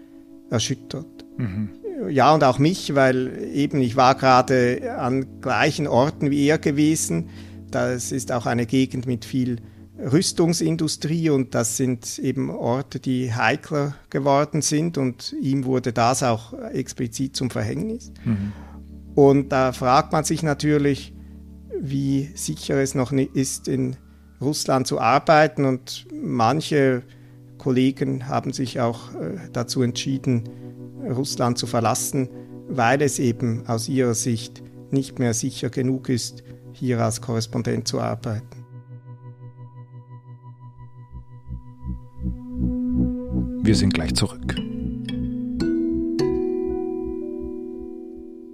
erschüttert. 0.50 1.06
Mhm 1.36 1.70
ja, 2.08 2.32
und 2.32 2.44
auch 2.44 2.58
mich, 2.58 2.94
weil 2.94 3.50
eben 3.52 3.80
ich 3.80 3.96
war 3.96 4.14
gerade 4.14 4.96
an 4.98 5.40
gleichen 5.40 5.86
Orten 5.86 6.30
wie 6.30 6.46
er 6.46 6.58
gewesen. 6.58 7.28
Das 7.70 8.12
ist 8.12 8.32
auch 8.32 8.46
eine 8.46 8.66
Gegend 8.66 9.06
mit 9.06 9.24
viel 9.24 9.56
Rüstungsindustrie 9.98 11.30
und 11.30 11.54
das 11.54 11.76
sind 11.76 12.18
eben 12.18 12.50
Orte, 12.50 13.00
die 13.00 13.34
heikler 13.34 13.96
geworden 14.10 14.62
sind 14.62 14.96
und 14.96 15.34
ihm 15.40 15.64
wurde 15.64 15.92
das 15.92 16.22
auch 16.22 16.52
explizit 16.52 17.34
zum 17.34 17.50
Verhängnis. 17.50 18.12
Mhm. 18.24 18.52
Und 19.14 19.50
da 19.50 19.72
fragt 19.72 20.12
man 20.12 20.22
sich 20.22 20.42
natürlich, 20.44 21.12
wie 21.80 22.30
sicher 22.34 22.76
es 22.76 22.94
noch 22.94 23.12
ist, 23.12 23.66
in 23.66 23.96
Russland 24.40 24.86
zu 24.86 25.00
arbeiten 25.00 25.64
und 25.64 26.06
manche 26.12 27.02
Kollegen 27.58 28.28
haben 28.28 28.52
sich 28.52 28.80
auch 28.80 29.12
äh, 29.16 29.48
dazu 29.52 29.82
entschieden, 29.82 30.44
Russland 31.10 31.58
zu 31.58 31.66
verlassen, 31.66 32.28
weil 32.68 33.02
es 33.02 33.18
eben 33.18 33.66
aus 33.66 33.88
ihrer 33.88 34.14
Sicht 34.14 34.62
nicht 34.90 35.18
mehr 35.18 35.34
sicher 35.34 35.70
genug 35.70 36.08
ist, 36.08 36.44
hier 36.72 37.00
als 37.00 37.20
Korrespondent 37.20 37.88
zu 37.88 38.00
arbeiten. 38.00 38.57
Wir 43.68 43.76
sind 43.76 43.92
gleich 43.92 44.14
zurück. 44.14 44.54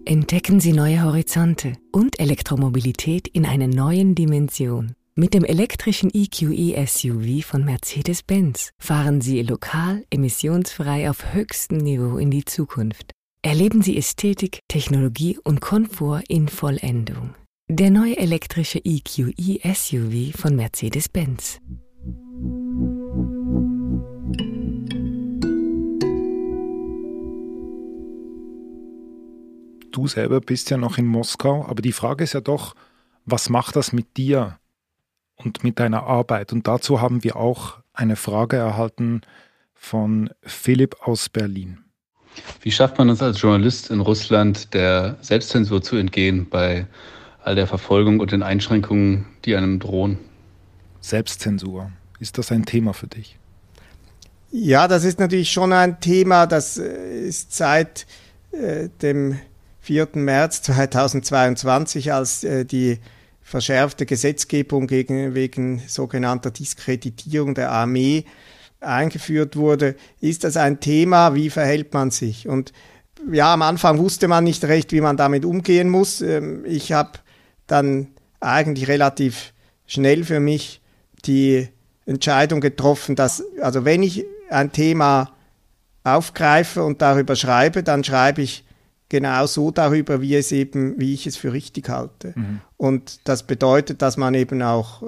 Entdecken 0.04 0.58
Sie 0.58 0.72
neue 0.72 1.04
Horizonte 1.04 1.74
und 1.92 2.18
Elektromobilität 2.18 3.28
in 3.28 3.46
einer 3.46 3.68
neuen 3.68 4.16
Dimension. 4.16 4.96
Mit 5.14 5.32
dem 5.32 5.44
elektrischen 5.44 6.10
EQE 6.12 6.84
SUV 6.84 7.46
von 7.46 7.64
Mercedes-Benz 7.64 8.70
fahren 8.76 9.20
Sie 9.20 9.40
lokal 9.42 10.04
emissionsfrei 10.10 11.08
auf 11.08 11.32
höchstem 11.32 11.78
Niveau 11.78 12.16
in 12.16 12.32
die 12.32 12.44
Zukunft. 12.44 13.12
Erleben 13.40 13.82
Sie 13.82 13.96
Ästhetik, 13.96 14.62
Technologie 14.66 15.38
und 15.44 15.60
Komfort 15.60 16.24
in 16.26 16.48
Vollendung. 16.48 17.36
Der 17.68 17.92
neue 17.92 18.16
elektrische 18.16 18.80
EQE 18.84 19.60
SUV 19.62 20.36
von 20.36 20.56
Mercedes-Benz. 20.56 21.60
Du 29.94 30.06
selber 30.08 30.40
bist 30.40 30.70
ja 30.70 30.76
noch 30.76 30.98
in 30.98 31.06
Moskau, 31.06 31.64
aber 31.66 31.80
die 31.80 31.92
Frage 31.92 32.24
ist 32.24 32.32
ja 32.32 32.40
doch, 32.40 32.74
was 33.24 33.48
macht 33.48 33.76
das 33.76 33.92
mit 33.92 34.16
dir? 34.16 34.58
und 35.36 35.64
mit 35.64 35.78
deiner 35.78 36.04
Arbeit. 36.04 36.52
Und 36.52 36.66
dazu 36.66 37.00
haben 37.00 37.24
wir 37.24 37.36
auch 37.36 37.78
eine 37.92 38.16
Frage 38.16 38.56
erhalten 38.56 39.22
von 39.74 40.30
Philipp 40.42 40.96
aus 41.02 41.28
Berlin. 41.28 41.78
Wie 42.60 42.72
schafft 42.72 42.98
man 42.98 43.08
es 43.10 43.22
als 43.22 43.40
Journalist 43.40 43.90
in 43.90 44.00
Russland, 44.00 44.74
der 44.74 45.16
Selbstzensur 45.20 45.82
zu 45.82 45.96
entgehen 45.96 46.48
bei 46.48 46.86
all 47.42 47.54
der 47.54 47.66
Verfolgung 47.66 48.20
und 48.20 48.32
den 48.32 48.42
Einschränkungen, 48.42 49.26
die 49.44 49.54
einem 49.54 49.78
drohen? 49.78 50.18
Selbstzensur, 51.00 51.92
ist 52.18 52.38
das 52.38 52.50
ein 52.50 52.64
Thema 52.64 52.94
für 52.94 53.06
dich? 53.06 53.38
Ja, 54.50 54.88
das 54.88 55.04
ist 55.04 55.20
natürlich 55.20 55.52
schon 55.52 55.72
ein 55.72 56.00
Thema, 56.00 56.46
das 56.46 56.78
äh, 56.78 57.26
ist 57.26 57.54
seit 57.54 58.06
äh, 58.52 58.88
dem 59.02 59.38
4. 59.84 60.08
März 60.14 60.62
2022, 60.62 62.10
als 62.10 62.42
äh, 62.42 62.64
die 62.64 63.00
verschärfte 63.42 64.06
Gesetzgebung 64.06 64.86
gegen, 64.86 65.34
wegen 65.34 65.82
sogenannter 65.86 66.50
Diskreditierung 66.50 67.54
der 67.54 67.70
Armee 67.70 68.24
eingeführt 68.80 69.56
wurde, 69.56 69.94
ist 70.22 70.44
das 70.44 70.56
ein 70.56 70.80
Thema, 70.80 71.34
wie 71.34 71.50
verhält 71.50 71.92
man 71.92 72.10
sich? 72.10 72.48
Und 72.48 72.72
ja, 73.30 73.52
am 73.52 73.60
Anfang 73.60 73.98
wusste 73.98 74.26
man 74.26 74.44
nicht 74.44 74.64
recht, 74.64 74.90
wie 74.92 75.02
man 75.02 75.18
damit 75.18 75.44
umgehen 75.44 75.90
muss. 75.90 76.22
Ähm, 76.22 76.64
ich 76.64 76.92
habe 76.92 77.18
dann 77.66 78.08
eigentlich 78.40 78.88
relativ 78.88 79.52
schnell 79.86 80.24
für 80.24 80.40
mich 80.40 80.80
die 81.26 81.68
Entscheidung 82.06 82.62
getroffen, 82.62 83.16
dass, 83.16 83.44
also 83.60 83.84
wenn 83.84 84.02
ich 84.02 84.24
ein 84.48 84.72
Thema 84.72 85.32
aufgreife 86.04 86.82
und 86.82 87.02
darüber 87.02 87.36
schreibe, 87.36 87.82
dann 87.82 88.02
schreibe 88.02 88.40
ich 88.40 88.64
genau 89.08 89.46
so 89.46 89.70
darüber, 89.70 90.20
wie 90.20 90.34
es 90.34 90.52
eben, 90.52 90.98
wie 90.98 91.14
ich 91.14 91.26
es 91.26 91.36
für 91.36 91.52
richtig 91.52 91.88
halte. 91.88 92.32
Mhm. 92.34 92.60
Und 92.76 93.20
das 93.24 93.44
bedeutet, 93.44 94.02
dass 94.02 94.16
man 94.16 94.34
eben 94.34 94.62
auch 94.62 95.02
äh, 95.02 95.06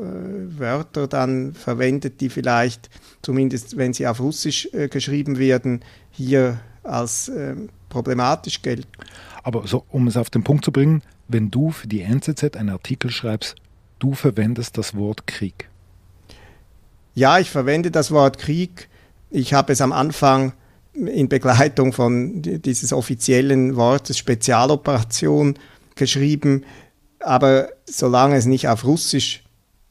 Wörter 0.58 1.08
dann 1.08 1.54
verwendet, 1.54 2.20
die 2.20 2.28
vielleicht, 2.28 2.90
zumindest 3.22 3.76
wenn 3.76 3.92
sie 3.92 4.06
auf 4.06 4.20
Russisch 4.20 4.68
äh, 4.72 4.88
geschrieben 4.88 5.38
werden, 5.38 5.80
hier 6.10 6.60
als 6.82 7.28
äh, 7.28 7.54
problematisch 7.88 8.62
gelten. 8.62 8.88
Aber 9.42 9.66
so, 9.66 9.84
um 9.90 10.06
es 10.06 10.16
auf 10.16 10.30
den 10.30 10.44
Punkt 10.44 10.64
zu 10.64 10.72
bringen, 10.72 11.02
wenn 11.28 11.50
du 11.50 11.70
für 11.70 11.88
die 11.88 12.02
NZZ 12.02 12.56
einen 12.56 12.70
Artikel 12.70 13.10
schreibst, 13.10 13.56
du 13.98 14.14
verwendest 14.14 14.78
das 14.78 14.94
Wort 14.94 15.26
Krieg. 15.26 15.68
Ja, 17.14 17.38
ich 17.38 17.50
verwende 17.50 17.90
das 17.90 18.10
Wort 18.10 18.38
Krieg. 18.38 18.88
Ich 19.30 19.54
habe 19.54 19.72
es 19.72 19.80
am 19.80 19.92
Anfang 19.92 20.52
in 20.96 21.28
Begleitung 21.28 21.92
von 21.92 22.42
dieses 22.42 22.92
offiziellen 22.92 23.76
Wortes 23.76 24.18
Spezialoperation 24.18 25.58
geschrieben, 25.94 26.64
aber 27.20 27.68
solange 27.86 28.36
es 28.36 28.46
nicht 28.46 28.68
auf 28.68 28.84
Russisch 28.84 29.42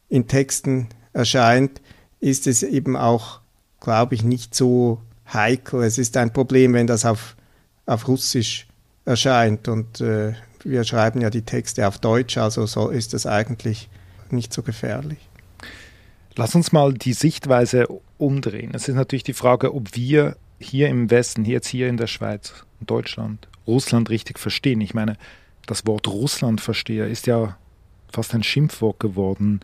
in 0.09 0.27
Texten 0.27 0.89
erscheint, 1.13 1.81
ist 2.19 2.47
es 2.47 2.63
eben 2.63 2.95
auch, 2.95 3.41
glaube 3.79 4.15
ich, 4.15 4.24
nicht 4.24 4.55
so 4.55 5.01
heikel. 5.31 5.83
Es 5.83 5.97
ist 5.97 6.17
ein 6.17 6.31
Problem, 6.31 6.74
wenn 6.74 6.88
das 6.88 7.05
auf, 7.05 7.35
auf 7.85 8.07
Russisch 8.07 8.67
erscheint 9.05 9.67
und 9.67 10.01
äh, 10.01 10.33
wir 10.63 10.83
schreiben 10.83 11.21
ja 11.21 11.29
die 11.29 11.43
Texte 11.43 11.88
auf 11.88 12.00
Deutsch, 12.00 12.38
also 12.38 12.65
so 12.65 12.89
ist 12.89 13.13
das 13.13 13.25
eigentlich 13.27 13.89
nicht 14.31 14.51
so 14.51 14.63
gefährlich. 14.63 15.19
Lass 16.35 16.55
uns 16.55 16.71
mal 16.71 16.93
die 16.93 17.13
Sichtweise 17.13 17.88
umdrehen. 18.17 18.71
Es 18.74 18.88
ist 18.88 18.95
natürlich 18.95 19.24
die 19.24 19.33
Frage, 19.33 19.74
ob 19.74 19.95
wir 19.95 20.35
hier 20.59 20.89
im 20.89 21.09
Westen, 21.12 21.45
jetzt 21.45 21.67
hier 21.67 21.88
in 21.88 21.97
der 21.97 22.07
Schweiz, 22.07 22.65
in 22.79 22.88
Deutschland, 22.88 23.47
Russland 23.67 24.09
richtig 24.09 24.39
verstehen. 24.39 24.81
Ich 24.81 24.93
meine, 24.93 25.17
das 25.65 25.85
Wort 25.85 26.07
Russland 26.07 26.62
verstehe 26.62 27.07
ist 27.07 27.27
ja 27.27 27.57
fast 28.12 28.33
ein 28.33 28.43
Schimpfwort 28.43 29.00
geworden. 29.00 29.62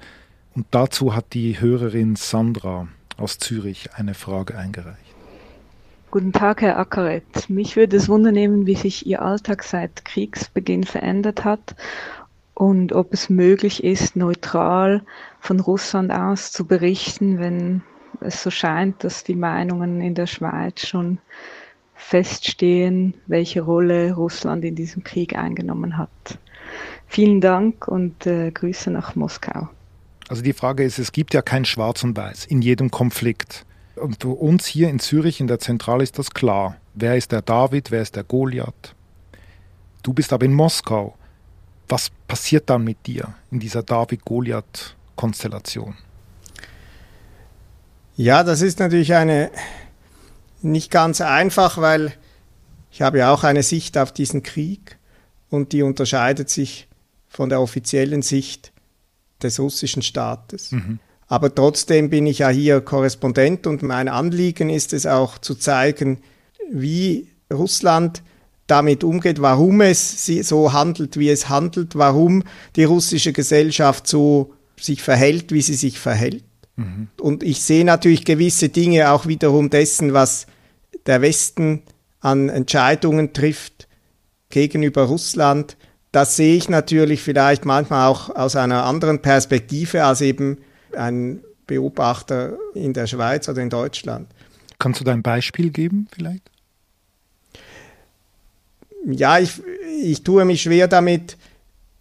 Und 0.55 0.65
dazu 0.71 1.15
hat 1.15 1.33
die 1.33 1.59
Hörerin 1.61 2.15
Sandra 2.15 2.87
aus 3.17 3.37
Zürich 3.37 3.93
eine 3.93 4.13
Frage 4.13 4.57
eingereicht. 4.57 4.97
Guten 6.09 6.33
Tag, 6.33 6.61
Herr 6.61 6.77
Ackeret. 6.77 7.49
Mich 7.49 7.77
würde 7.77 7.95
es 7.95 8.09
wundernehmen, 8.09 8.65
wie 8.65 8.75
sich 8.75 9.05
Ihr 9.05 9.21
Alltag 9.21 9.63
seit 9.63 10.03
Kriegsbeginn 10.03 10.83
verändert 10.83 11.45
hat 11.45 11.75
und 12.53 12.91
ob 12.91 13.13
es 13.13 13.29
möglich 13.29 13.83
ist, 13.83 14.17
neutral 14.17 15.03
von 15.39 15.61
Russland 15.61 16.11
aus 16.11 16.51
zu 16.51 16.65
berichten, 16.65 17.39
wenn 17.39 17.81
es 18.21 18.43
so 18.43 18.49
scheint, 18.49 19.03
dass 19.03 19.23
die 19.23 19.35
Meinungen 19.35 20.01
in 20.01 20.15
der 20.15 20.27
Schweiz 20.27 20.87
schon 20.87 21.19
feststehen, 21.95 23.13
welche 23.27 23.61
Rolle 23.61 24.13
Russland 24.13 24.65
in 24.65 24.75
diesem 24.75 25.03
Krieg 25.03 25.35
eingenommen 25.35 25.97
hat. 25.97 26.09
Vielen 27.07 27.41
Dank 27.41 27.87
und 27.87 28.25
äh, 28.25 28.51
Grüße 28.51 28.89
nach 28.91 29.15
Moskau. 29.15 29.69
Also 30.29 30.41
die 30.41 30.53
Frage 30.53 30.83
ist, 30.83 30.97
es 30.97 31.11
gibt 31.11 31.33
ja 31.33 31.41
kein 31.41 31.65
Schwarz 31.65 32.03
und 32.03 32.15
Weiß 32.15 32.45
in 32.45 32.61
jedem 32.61 32.89
Konflikt. 32.89 33.65
Und 33.95 34.21
für 34.21 34.29
uns 34.29 34.65
hier 34.65 34.89
in 34.89 34.99
Zürich 34.99 35.41
in 35.41 35.47
der 35.47 35.59
Zentrale 35.59 36.03
ist 36.03 36.17
das 36.17 36.31
klar. 36.31 36.77
Wer 36.93 37.17
ist 37.17 37.31
der 37.31 37.41
David, 37.41 37.91
wer 37.91 38.01
ist 38.01 38.15
der 38.15 38.23
Goliath? 38.23 38.95
Du 40.03 40.13
bist 40.13 40.31
aber 40.33 40.45
in 40.45 40.53
Moskau. 40.53 41.15
Was 41.87 42.09
passiert 42.27 42.69
dann 42.69 42.83
mit 42.83 43.05
dir 43.05 43.33
in 43.51 43.59
dieser 43.59 43.83
David-Goliath-Konstellation? 43.83 45.95
Ja, 48.15 48.43
das 48.43 48.61
ist 48.61 48.79
natürlich 48.79 49.13
eine 49.13 49.51
nicht 50.61 50.91
ganz 50.91 51.21
einfach, 51.21 51.77
weil 51.77 52.13
ich 52.91 53.01
habe 53.01 53.19
ja 53.19 53.33
auch 53.33 53.43
eine 53.43 53.63
Sicht 53.63 53.97
auf 53.97 54.11
diesen 54.11 54.43
Krieg 54.43 54.97
und 55.49 55.71
die 55.71 55.81
unterscheidet 55.81 56.49
sich 56.49 56.87
von 57.27 57.49
der 57.49 57.61
offiziellen 57.61 58.21
Sicht 58.21 58.71
des 59.41 59.59
russischen 59.59 60.01
Staates. 60.01 60.71
Mhm. 60.71 60.99
Aber 61.27 61.55
trotzdem 61.55 62.09
bin 62.09 62.27
ich 62.27 62.39
ja 62.39 62.49
hier 62.49 62.81
Korrespondent 62.81 63.65
und 63.65 63.83
mein 63.83 64.09
Anliegen 64.09 64.69
ist 64.69 64.91
es 64.91 65.05
auch 65.05 65.37
zu 65.37 65.55
zeigen, 65.55 66.19
wie 66.71 67.29
Russland 67.51 68.21
damit 68.67 69.03
umgeht, 69.03 69.41
warum 69.41 69.81
es 69.81 70.25
so 70.25 70.73
handelt, 70.73 71.17
wie 71.17 71.29
es 71.29 71.49
handelt, 71.49 71.95
warum 71.95 72.43
die 72.75 72.83
russische 72.83 73.33
Gesellschaft 73.33 74.07
so 74.07 74.53
sich 74.79 75.01
verhält, 75.01 75.51
wie 75.51 75.61
sie 75.61 75.73
sich 75.73 75.99
verhält. 75.99 76.43
Mhm. 76.81 77.07
Und 77.19 77.43
ich 77.43 77.61
sehe 77.61 77.85
natürlich 77.85 78.25
gewisse 78.25 78.69
Dinge 78.69 79.11
auch 79.11 79.27
wiederum 79.27 79.69
dessen, 79.69 80.13
was 80.13 80.47
der 81.05 81.21
Westen 81.21 81.83
an 82.19 82.49
Entscheidungen 82.49 83.33
trifft 83.33 83.87
gegenüber 84.49 85.03
Russland. 85.03 85.77
Das 86.11 86.35
sehe 86.35 86.55
ich 86.55 86.69
natürlich 86.69 87.21
vielleicht 87.21 87.65
manchmal 87.65 88.07
auch 88.07 88.29
aus 88.29 88.55
einer 88.55 88.85
anderen 88.85 89.21
Perspektive 89.21 90.03
als 90.03 90.21
eben 90.21 90.57
ein 90.95 91.41
Beobachter 91.67 92.57
in 92.73 92.93
der 92.93 93.07
Schweiz 93.07 93.47
oder 93.47 93.61
in 93.61 93.69
Deutschland. 93.69 94.27
Kannst 94.77 94.99
du 94.99 95.03
da 95.05 95.13
ein 95.13 95.21
Beispiel 95.21 95.69
geben 95.69 96.07
vielleicht? 96.11 96.49
Ja, 99.05 99.39
ich, 99.39 99.61
ich 100.03 100.23
tue 100.23 100.43
mich 100.45 100.61
schwer 100.61 100.87
damit, 100.87 101.37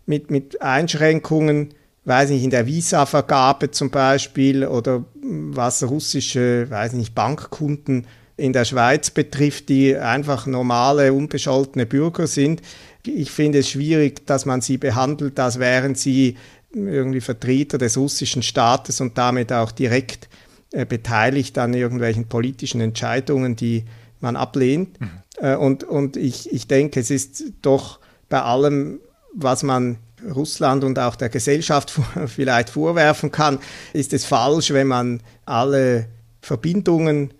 mit, 0.06 0.30
mit 0.30 0.60
Einschränkungen, 0.60 1.72
weiß 2.10 2.30
nicht, 2.30 2.44
in 2.44 2.50
der 2.50 2.66
Visa-Vergabe 2.66 3.70
zum 3.70 3.90
Beispiel 3.90 4.66
oder 4.66 5.04
was 5.22 5.82
russische, 5.82 6.68
weiß 6.68 6.94
nicht, 6.94 7.14
Bankkunden 7.14 8.06
in 8.36 8.52
der 8.52 8.64
Schweiz 8.64 9.10
betrifft, 9.10 9.68
die 9.68 9.96
einfach 9.96 10.46
normale, 10.46 11.12
unbescholtene 11.12 11.86
Bürger 11.86 12.26
sind. 12.26 12.62
Ich 13.06 13.30
finde 13.30 13.60
es 13.60 13.70
schwierig, 13.70 14.26
dass 14.26 14.44
man 14.44 14.60
sie 14.60 14.76
behandelt, 14.76 15.38
als 15.38 15.58
wären 15.58 15.94
sie 15.94 16.36
irgendwie 16.72 17.20
Vertreter 17.20 17.78
des 17.78 17.96
russischen 17.96 18.42
Staates 18.42 19.00
und 19.00 19.16
damit 19.16 19.52
auch 19.52 19.72
direkt 19.72 20.28
äh, 20.72 20.84
beteiligt 20.84 21.58
an 21.58 21.74
irgendwelchen 21.74 22.28
politischen 22.28 22.80
Entscheidungen, 22.80 23.56
die 23.56 23.84
man 24.20 24.36
ablehnt. 24.36 25.00
Mhm. 25.00 25.10
Äh, 25.38 25.56
und 25.56 25.84
und 25.84 26.16
ich, 26.16 26.52
ich 26.52 26.66
denke, 26.66 27.00
es 27.00 27.10
ist 27.10 27.44
doch 27.62 28.00
bei 28.28 28.42
allem, 28.42 29.00
was 29.34 29.62
man 29.62 29.98
Russland 30.34 30.84
und 30.84 30.98
auch 30.98 31.16
der 31.16 31.28
Gesellschaft 31.28 31.92
vielleicht 32.26 32.70
vorwerfen 32.70 33.30
kann, 33.30 33.58
ist 33.92 34.12
es 34.12 34.24
falsch, 34.24 34.72
wenn 34.72 34.86
man 34.86 35.22
alle 35.46 36.06
Verbindungen 36.40 37.32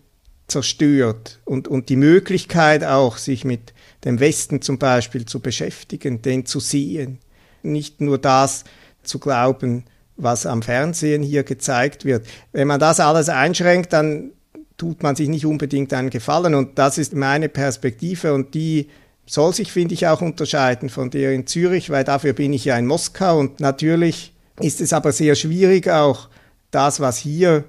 zerstört 0.46 1.40
und, 1.44 1.68
und 1.68 1.88
die 1.88 1.96
Möglichkeit 1.96 2.84
auch, 2.84 3.16
sich 3.16 3.44
mit 3.44 3.72
dem 4.04 4.20
Westen 4.20 4.62
zum 4.62 4.78
Beispiel 4.78 5.24
zu 5.24 5.40
beschäftigen, 5.40 6.22
den 6.22 6.46
zu 6.46 6.60
sehen. 6.60 7.18
Nicht 7.62 8.00
nur 8.00 8.18
das, 8.18 8.64
zu 9.02 9.18
glauben, 9.18 9.84
was 10.16 10.46
am 10.46 10.62
Fernsehen 10.62 11.22
hier 11.22 11.44
gezeigt 11.44 12.04
wird. 12.04 12.26
Wenn 12.52 12.68
man 12.68 12.80
das 12.80 13.00
alles 13.00 13.28
einschränkt, 13.28 13.92
dann 13.92 14.32
tut 14.76 15.02
man 15.02 15.16
sich 15.16 15.28
nicht 15.28 15.46
unbedingt 15.46 15.92
einen 15.92 16.10
Gefallen. 16.10 16.54
Und 16.54 16.78
das 16.78 16.98
ist 16.98 17.14
meine 17.14 17.48
Perspektive 17.48 18.32
und 18.34 18.54
die 18.54 18.88
soll 19.30 19.54
sich, 19.54 19.70
finde 19.70 19.94
ich, 19.94 20.08
auch 20.08 20.22
unterscheiden 20.22 20.88
von 20.88 21.10
der 21.10 21.32
in 21.32 21.46
Zürich, 21.46 21.90
weil 21.90 22.02
dafür 22.02 22.32
bin 22.32 22.52
ich 22.52 22.64
ja 22.64 22.76
in 22.76 22.86
Moskau. 22.86 23.38
Und 23.38 23.60
natürlich 23.60 24.34
ist 24.60 24.80
es 24.80 24.92
aber 24.92 25.12
sehr 25.12 25.36
schwierig 25.36 25.88
auch, 25.88 26.28
das, 26.72 26.98
was 26.98 27.18
hier 27.18 27.64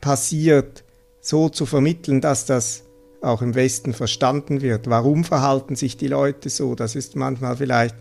passiert, 0.00 0.84
so 1.22 1.48
zu 1.48 1.64
vermitteln, 1.64 2.20
dass 2.20 2.44
das 2.44 2.84
auch 3.22 3.40
im 3.40 3.54
Westen 3.54 3.94
verstanden 3.94 4.60
wird. 4.60 4.88
Warum 4.88 5.24
verhalten 5.24 5.74
sich 5.74 5.96
die 5.96 6.08
Leute 6.08 6.50
so? 6.50 6.74
Das 6.74 6.94
ist 6.94 7.16
manchmal 7.16 7.56
vielleicht 7.56 7.94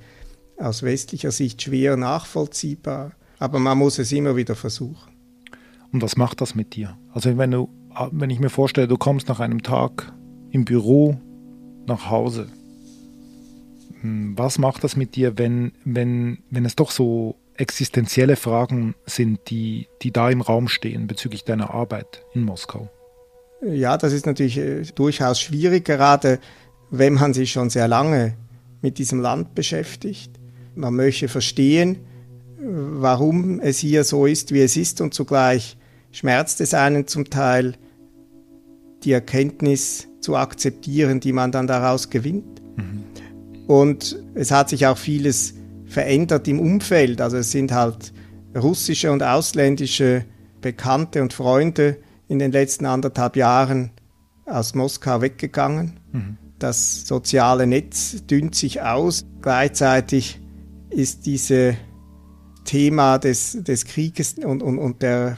aus 0.57 0.83
westlicher 0.83 1.31
Sicht 1.31 1.61
schwer 1.61 1.95
nachvollziehbar, 1.95 3.11
aber 3.37 3.59
man 3.59 3.77
muss 3.77 3.97
es 3.99 4.11
immer 4.11 4.35
wieder 4.35 4.55
versuchen. 4.55 5.13
Und 5.93 6.01
was 6.01 6.17
macht 6.17 6.41
das 6.41 6.53
mit 6.53 6.75
dir? 6.75 6.97
Also 7.13 7.37
wenn 7.37 7.51
du, 7.51 7.69
wenn 8.11 8.29
ich 8.29 8.39
mir 8.39 8.49
vorstelle, 8.49 8.89
du 8.89 8.97
kommst 8.97 9.29
nach 9.29 9.39
einem 9.39 9.63
Tag 9.63 10.13
im 10.51 10.65
Büro 10.65 11.17
nach 11.85 12.09
Hause, 12.09 12.47
was 14.01 14.57
macht 14.57 14.83
das 14.83 14.95
mit 14.95 15.15
dir, 15.15 15.37
wenn, 15.37 15.73
wenn, 15.83 16.39
wenn 16.49 16.65
es 16.65 16.75
doch 16.75 16.91
so 16.91 17.35
existenzielle 17.55 18.37
Fragen 18.37 18.95
sind, 19.05 19.39
die, 19.49 19.87
die 20.01 20.11
da 20.11 20.29
im 20.29 20.41
Raum 20.41 20.67
stehen 20.67 21.07
bezüglich 21.07 21.43
deiner 21.43 21.73
Arbeit 21.73 22.23
in 22.33 22.43
Moskau? 22.43 22.89
Ja, 23.61 23.97
das 23.97 24.13
ist 24.13 24.25
natürlich 24.25 24.57
äh, 24.57 24.83
durchaus 24.95 25.41
schwierig, 25.41 25.83
gerade 25.83 26.39
wenn 26.89 27.15
man 27.15 27.33
sich 27.33 27.51
schon 27.51 27.69
sehr 27.69 27.87
lange 27.87 28.35
mit 28.81 28.97
diesem 28.97 29.19
Land 29.19 29.53
beschäftigt. 29.55 30.31
Man 30.75 30.95
möchte 30.95 31.27
verstehen, 31.27 31.97
warum 32.57 33.59
es 33.59 33.79
hier 33.79 34.03
so 34.03 34.25
ist, 34.25 34.53
wie 34.53 34.61
es 34.61 34.77
ist 34.77 35.01
und 35.01 35.13
zugleich 35.13 35.77
schmerzt 36.11 36.61
es 36.61 36.73
einen 36.73 37.07
zum 37.07 37.29
Teil, 37.29 37.75
die 39.03 39.11
Erkenntnis 39.11 40.07
zu 40.19 40.35
akzeptieren, 40.35 41.19
die 41.19 41.33
man 41.33 41.51
dann 41.51 41.67
daraus 41.67 42.09
gewinnt. 42.09 42.61
Mhm. 42.77 43.03
Und 43.69 44.17
es 44.33 44.49
hat 44.49 44.69
sich 44.69 44.87
auch 44.87 44.97
vieles 44.97 45.53
verändert 45.85 46.47
im 46.47 46.59
Umfeld. 46.59 47.21
Also 47.21 47.37
es 47.37 47.51
sind 47.51 47.71
halt 47.71 48.13
russische 48.57 49.11
und 49.11 49.21
ausländische 49.21 50.25
Bekannte 50.59 51.21
und 51.21 51.33
Freunde 51.33 51.97
in 52.27 52.39
den 52.39 52.51
letzten 52.51 52.87
anderthalb 52.87 53.35
Jahren 53.35 53.91
aus 54.47 54.73
Moskau 54.73 55.21
weggegangen. 55.21 55.99
Mhm. 56.11 56.37
Das 56.57 57.05
soziale 57.05 57.67
Netz 57.67 58.25
dünnt 58.25 58.55
sich 58.55 58.81
aus. 58.81 59.23
Gleichzeitig 59.39 60.41
ist 60.89 61.27
dieses 61.27 61.75
Thema 62.65 63.19
des, 63.19 63.55
des 63.61 63.85
Krieges 63.85 64.33
und, 64.43 64.63
und, 64.63 64.79
und 64.79 65.03
der, 65.03 65.37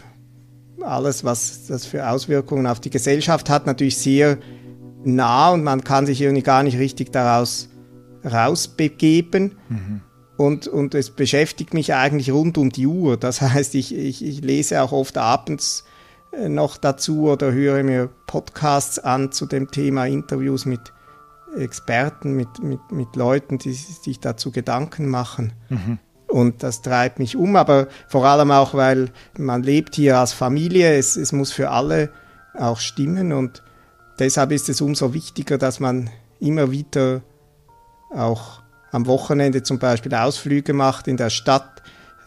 alles, 0.80 1.26
was 1.26 1.65
das 1.67 1.86
für 1.86 2.10
Auswirkungen 2.10 2.65
auf 2.65 2.80
die 2.80 2.91
Gesellschaft 2.91 3.50
hat, 3.50 3.65
natürlich 3.65 3.98
sehr 3.98 4.38
nah 5.04 5.50
und 5.50 5.65
man 5.65 5.84
kann 5.84 6.06
sich 6.06 6.22
irgendwie 6.22 6.44
gar 6.44 6.63
nicht 6.63 6.78
richtig 6.78 7.12
daraus 7.12 7.67
rausbegeben. 8.24 9.56
Mhm. 9.70 10.02
Und, 10.38 10.68
und 10.68 10.96
es 10.96 11.12
beschäftigt 11.12 11.74
mich 11.74 11.94
eigentlich 11.94 12.32
rund 12.32 12.58
um 12.58 12.72
die 12.72 12.88
Uhr. 12.88 13.18
Das 13.18 13.42
heißt, 13.42 13.76
ich, 13.76 13.96
ich, 13.96 14.26
ich 14.26 14.42
lese 14.42 14.82
auch 14.82 14.92
oft 14.92 15.18
abends 15.18 15.86
äh, 16.32 16.50
noch 16.50 16.78
dazu 16.78 17.30
oder 17.30 17.52
höre 17.52 17.84
mir 17.84 18.10
Podcasts 18.28 19.00
an 19.00 19.32
zu 19.32 19.46
dem 19.46 19.70
Thema, 19.72 20.08
Interviews 20.08 20.66
mit 20.66 20.94
Experten, 21.58 22.34
mit, 22.34 22.64
mit, 22.64 22.80
mit 22.92 23.16
Leuten, 23.16 23.58
die 23.58 23.74
sich 23.74 24.20
dazu 24.20 24.52
Gedanken 24.52 25.10
machen. 25.10 25.54
Mhm. 25.70 26.00
Und 26.28 26.64
das 26.64 26.82
treibt 26.82 27.20
mich 27.20 27.36
um, 27.36 27.58
aber 27.58 27.90
vor 28.08 28.26
allem 28.26 28.52
auch, 28.52 28.74
weil 28.74 29.10
man 29.38 29.64
lebt 29.64 29.96
hier 29.96 30.18
als 30.18 30.32
Familie, 30.32 30.98
es, 30.98 31.18
es 31.18 31.34
muss 31.34 31.52
für 31.52 31.72
alle 31.72 32.10
auch 32.58 32.80
stimmen 32.80 33.34
und 33.34 33.64
deshalb 34.18 34.54
ist 34.54 34.70
es 34.70 34.80
umso 34.80 35.14
wichtiger, 35.14 35.58
dass 35.58 35.82
man 35.82 36.10
immer 36.40 36.72
wieder 36.72 37.22
auch 38.13 38.62
am 38.91 39.06
Wochenende 39.08 39.63
zum 39.63 39.80
Beispiel 39.80 40.13
Ausflüge 40.13 40.74
macht 40.74 41.08
in 41.08 41.17
der 41.17 41.30
Stadt, 41.30 41.82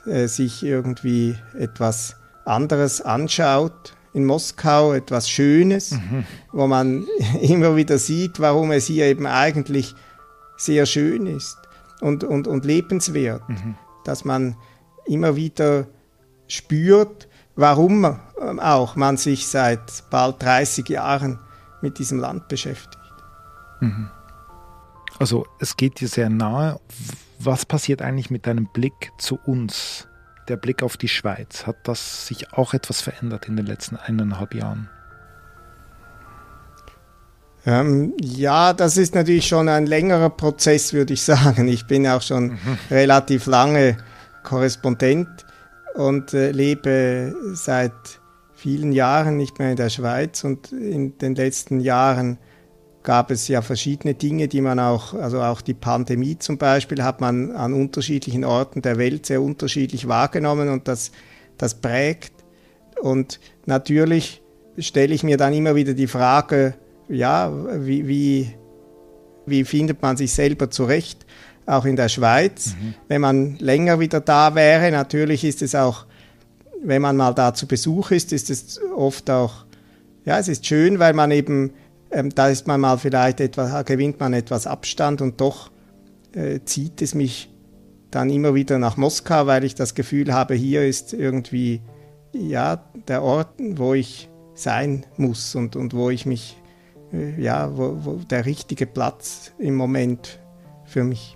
äh, 0.06 0.26
sich 0.26 0.62
irgendwie 0.62 1.36
etwas 1.58 2.16
anderes 2.44 3.00
anschaut, 3.00 3.94
in 4.12 4.24
Moskau 4.24 4.92
etwas 4.92 5.28
Schönes, 5.28 5.92
mhm. 5.92 6.24
wo 6.52 6.66
man 6.66 7.06
immer 7.40 7.76
wieder 7.76 7.98
sieht, 7.98 8.40
warum 8.40 8.70
es 8.70 8.86
hier 8.86 9.06
eben 9.06 9.26
eigentlich 9.26 9.94
sehr 10.56 10.86
schön 10.86 11.26
ist 11.26 11.58
und, 12.00 12.24
und, 12.24 12.46
und 12.46 12.64
lebenswert. 12.64 13.46
Mhm. 13.48 13.74
Dass 14.04 14.24
man 14.24 14.56
immer 15.06 15.36
wieder 15.36 15.86
spürt, 16.46 17.28
warum 17.56 18.04
ähm, 18.40 18.60
auch 18.60 18.96
man 18.96 19.16
sich 19.16 19.46
seit 19.48 20.04
bald 20.10 20.42
30 20.42 20.88
Jahren 20.88 21.38
mit 21.80 21.98
diesem 21.98 22.18
Land 22.18 22.48
beschäftigt. 22.48 22.98
Mhm. 23.80 24.10
Also 25.18 25.46
es 25.60 25.76
geht 25.76 26.00
dir 26.00 26.08
sehr 26.08 26.28
nahe. 26.28 26.80
Was 27.38 27.66
passiert 27.66 28.02
eigentlich 28.02 28.30
mit 28.30 28.46
deinem 28.46 28.68
Blick 28.72 29.12
zu 29.18 29.38
uns? 29.44 30.08
Der 30.48 30.56
Blick 30.56 30.82
auf 30.82 30.96
die 30.96 31.08
Schweiz. 31.08 31.66
Hat 31.66 31.76
das 31.84 32.26
sich 32.26 32.52
auch 32.52 32.74
etwas 32.74 33.00
verändert 33.00 33.48
in 33.48 33.56
den 33.56 33.66
letzten 33.66 33.96
eineinhalb 33.96 34.54
Jahren? 34.54 34.90
Ähm, 37.66 38.12
ja, 38.20 38.74
das 38.74 38.98
ist 38.98 39.14
natürlich 39.14 39.46
schon 39.48 39.68
ein 39.68 39.86
längerer 39.86 40.30
Prozess, 40.30 40.92
würde 40.92 41.14
ich 41.14 41.22
sagen. 41.24 41.68
Ich 41.68 41.86
bin 41.86 42.06
auch 42.06 42.22
schon 42.22 42.48
mhm. 42.48 42.78
relativ 42.90 43.46
lange 43.46 43.96
Korrespondent 44.42 45.28
und 45.94 46.34
äh, 46.34 46.50
lebe 46.50 47.34
seit 47.54 47.92
vielen 48.54 48.92
Jahren 48.92 49.36
nicht 49.36 49.58
mehr 49.58 49.70
in 49.70 49.76
der 49.76 49.90
Schweiz 49.90 50.44
und 50.44 50.72
in 50.72 51.16
den 51.18 51.34
letzten 51.34 51.80
Jahren 51.80 52.38
gab 53.04 53.30
es 53.30 53.46
ja 53.48 53.62
verschiedene 53.62 54.14
Dinge, 54.14 54.48
die 54.48 54.62
man 54.62 54.80
auch, 54.80 55.14
also 55.14 55.40
auch 55.40 55.60
die 55.60 55.74
Pandemie 55.74 56.38
zum 56.38 56.58
Beispiel, 56.58 57.04
hat 57.04 57.20
man 57.20 57.52
an 57.52 57.74
unterschiedlichen 57.74 58.44
Orten 58.44 58.82
der 58.82 58.98
Welt 58.98 59.26
sehr 59.26 59.42
unterschiedlich 59.42 60.08
wahrgenommen 60.08 60.70
und 60.70 60.88
das, 60.88 61.12
das 61.58 61.74
prägt. 61.74 62.32
Und 63.00 63.38
natürlich 63.66 64.42
stelle 64.78 65.14
ich 65.14 65.22
mir 65.22 65.36
dann 65.36 65.52
immer 65.52 65.74
wieder 65.74 65.92
die 65.92 66.06
Frage, 66.06 66.74
ja, 67.08 67.52
wie, 67.84 68.08
wie, 68.08 68.54
wie 69.44 69.64
findet 69.64 70.00
man 70.00 70.16
sich 70.16 70.32
selber 70.32 70.70
zurecht, 70.70 71.26
auch 71.66 71.84
in 71.84 71.96
der 71.96 72.08
Schweiz. 72.08 72.74
Mhm. 72.74 72.94
Wenn 73.08 73.20
man 73.20 73.56
länger 73.58 74.00
wieder 74.00 74.20
da 74.20 74.54
wäre, 74.54 74.90
natürlich 74.90 75.44
ist 75.44 75.60
es 75.60 75.74
auch, 75.74 76.06
wenn 76.82 77.02
man 77.02 77.16
mal 77.16 77.34
da 77.34 77.52
zu 77.52 77.66
Besuch 77.66 78.10
ist, 78.12 78.32
ist 78.32 78.48
es 78.48 78.80
oft 78.96 79.28
auch, 79.28 79.66
ja, 80.24 80.38
es 80.38 80.48
ist 80.48 80.64
schön, 80.64 80.98
weil 80.98 81.12
man 81.12 81.30
eben 81.30 81.72
ähm, 82.14 82.30
da 82.34 82.48
ist 82.48 82.66
man 82.66 82.80
mal 82.80 82.96
vielleicht 82.96 83.40
etwas, 83.40 83.84
gewinnt 83.84 84.20
man 84.20 84.32
etwas 84.32 84.66
Abstand 84.66 85.20
und 85.20 85.40
doch 85.40 85.70
äh, 86.32 86.60
zieht 86.64 87.02
es 87.02 87.14
mich 87.14 87.50
dann 88.10 88.30
immer 88.30 88.54
wieder 88.54 88.78
nach 88.78 88.96
Moskau, 88.96 89.46
weil 89.46 89.64
ich 89.64 89.74
das 89.74 89.94
Gefühl 89.94 90.32
habe, 90.32 90.54
hier 90.54 90.86
ist 90.86 91.12
irgendwie 91.12 91.82
ja 92.32 92.76
der 93.08 93.22
Ort, 93.22 93.54
wo 93.58 93.94
ich 93.94 94.30
sein 94.54 95.04
muss 95.16 95.56
und, 95.56 95.74
und 95.74 95.94
wo 95.94 96.10
ich 96.10 96.24
mich, 96.24 96.56
äh, 97.12 97.40
ja, 97.40 97.76
wo, 97.76 98.04
wo 98.04 98.12
der 98.16 98.46
richtige 98.46 98.86
Platz 98.86 99.52
im 99.58 99.74
Moment 99.74 100.38
für 100.84 101.02
mich. 101.02 101.33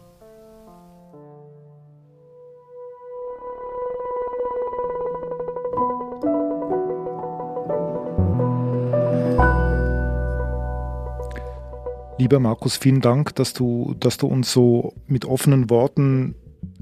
Lieber 12.19 12.41
Markus, 12.41 12.77
vielen 12.77 13.01
Dank, 13.01 13.37
dass 13.37 13.53
du, 13.53 13.95
dass 14.01 14.19
du 14.19 14.27
uns 14.27 14.53
so 14.53 14.93
mit 15.07 15.25
offenen 15.25 15.71
Worten 15.71 16.35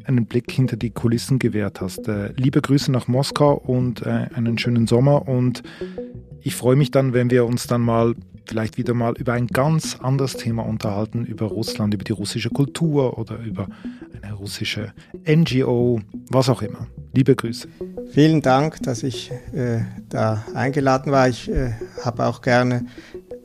einen 0.05 0.25
Blick 0.25 0.51
hinter 0.51 0.77
die 0.77 0.91
Kulissen 0.91 1.39
gewährt 1.39 1.83
hast. 1.83 2.09
Äh, 2.09 2.33
liebe 2.37 2.63
Grüße 2.63 2.91
nach 2.91 3.07
Moskau 3.07 3.53
und 3.55 4.01
äh, 4.03 4.29
einen 4.35 4.57
schönen 4.57 4.87
Sommer 4.87 5.29
und 5.29 5.63
ich 6.41 6.55
freue 6.55 6.77
mich 6.77 6.91
dann, 6.91 7.13
wenn 7.13 7.31
wir 7.31 7.45
uns 7.45 7.67
dann 7.67 7.83
mal 7.83 8.15
vielleicht 8.47 8.79
wieder 8.79 8.95
mal 8.95 9.15
über 9.17 9.35
ein 9.35 9.49
ganz 9.49 9.97
anderes 10.01 10.35
Thema 10.35 10.65
unterhalten, 10.65 11.27
über 11.27 11.47
Russland, 11.47 11.93
über 11.93 12.05
die 12.05 12.13
russische 12.13 12.51
Kultur 12.51 13.19
oder 13.19 13.39
über 13.41 13.67
eine 14.23 14.33
russische 14.33 14.93
NGO, 15.29 16.01
was 16.31 16.49
auch 16.49 16.63
immer. 16.63 16.87
Liebe 17.15 17.35
Grüße. 17.35 17.69
Vielen 18.11 18.43
Dank, 18.43 18.83
dass 18.83 19.03
ich 19.03 19.33
äh, 19.53 19.81
da 20.09 20.45
eingeladen 20.55 21.13
war. 21.13 21.29
Ich 21.29 21.51
äh, 21.51 21.73
habe 22.05 22.27
auch 22.27 22.41
gerne 22.41 22.87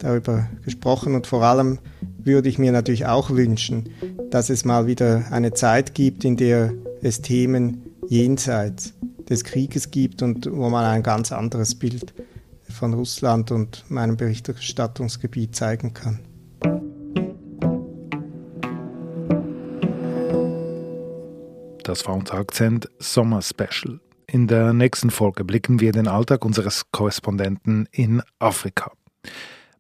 darüber 0.04 0.48
gesprochen 0.64 1.16
und 1.16 1.28
vor 1.28 1.44
allem 1.44 1.80
würde 2.18 2.50
ich 2.50 2.58
mir 2.58 2.72
natürlich 2.72 3.06
auch 3.06 3.30
wünschen, 3.32 3.90
dass 4.30 4.50
es 4.50 4.66
mal 4.66 4.88
wieder 4.88 5.26
eine 5.32 5.54
Zeit 5.54 5.96
gibt, 5.96 6.24
in 6.24 6.38
der 6.38 6.74
es 7.02 7.22
Themen 7.22 7.84
jenseits 8.08 8.94
des 9.30 9.44
Krieges 9.44 9.92
gibt 9.92 10.22
und 10.22 10.52
wo 10.52 10.70
man 10.70 10.86
ein 10.86 11.04
ganz 11.04 11.32
anderes 11.32 11.76
Bild 11.76 12.14
von 12.70 12.94
Russland 12.94 13.52
und 13.52 13.86
meinem 13.90 14.18
Berichterstattungsgebiet 14.18 15.56
zeigen 15.56 15.94
kann. 15.94 16.20
Das 21.84 22.06
war 22.06 22.16
unser 22.16 22.36
Akzent 22.36 22.88
Sommer 23.00 23.42
Special. 23.42 24.00
In 24.28 24.48
der 24.48 24.72
nächsten 24.72 25.10
Folge 25.10 25.44
blicken 25.44 25.82
wir 25.82 25.92
den 25.92 26.08
Alltag 26.08 26.46
unseres 26.46 26.84
Korrespondenten 26.92 27.90
in 27.92 28.22
Afrika. 28.40 28.94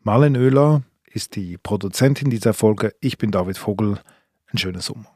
Marlen 0.03 0.35
Oehler 0.35 0.81
ist 1.05 1.35
die 1.35 1.59
Produzentin 1.59 2.31
dieser 2.31 2.55
Folge. 2.55 2.95
Ich 3.01 3.19
bin 3.19 3.29
David 3.29 3.59
Vogel. 3.59 3.99
Ein 4.47 4.57
schönes 4.57 4.87
Sommer. 4.87 5.13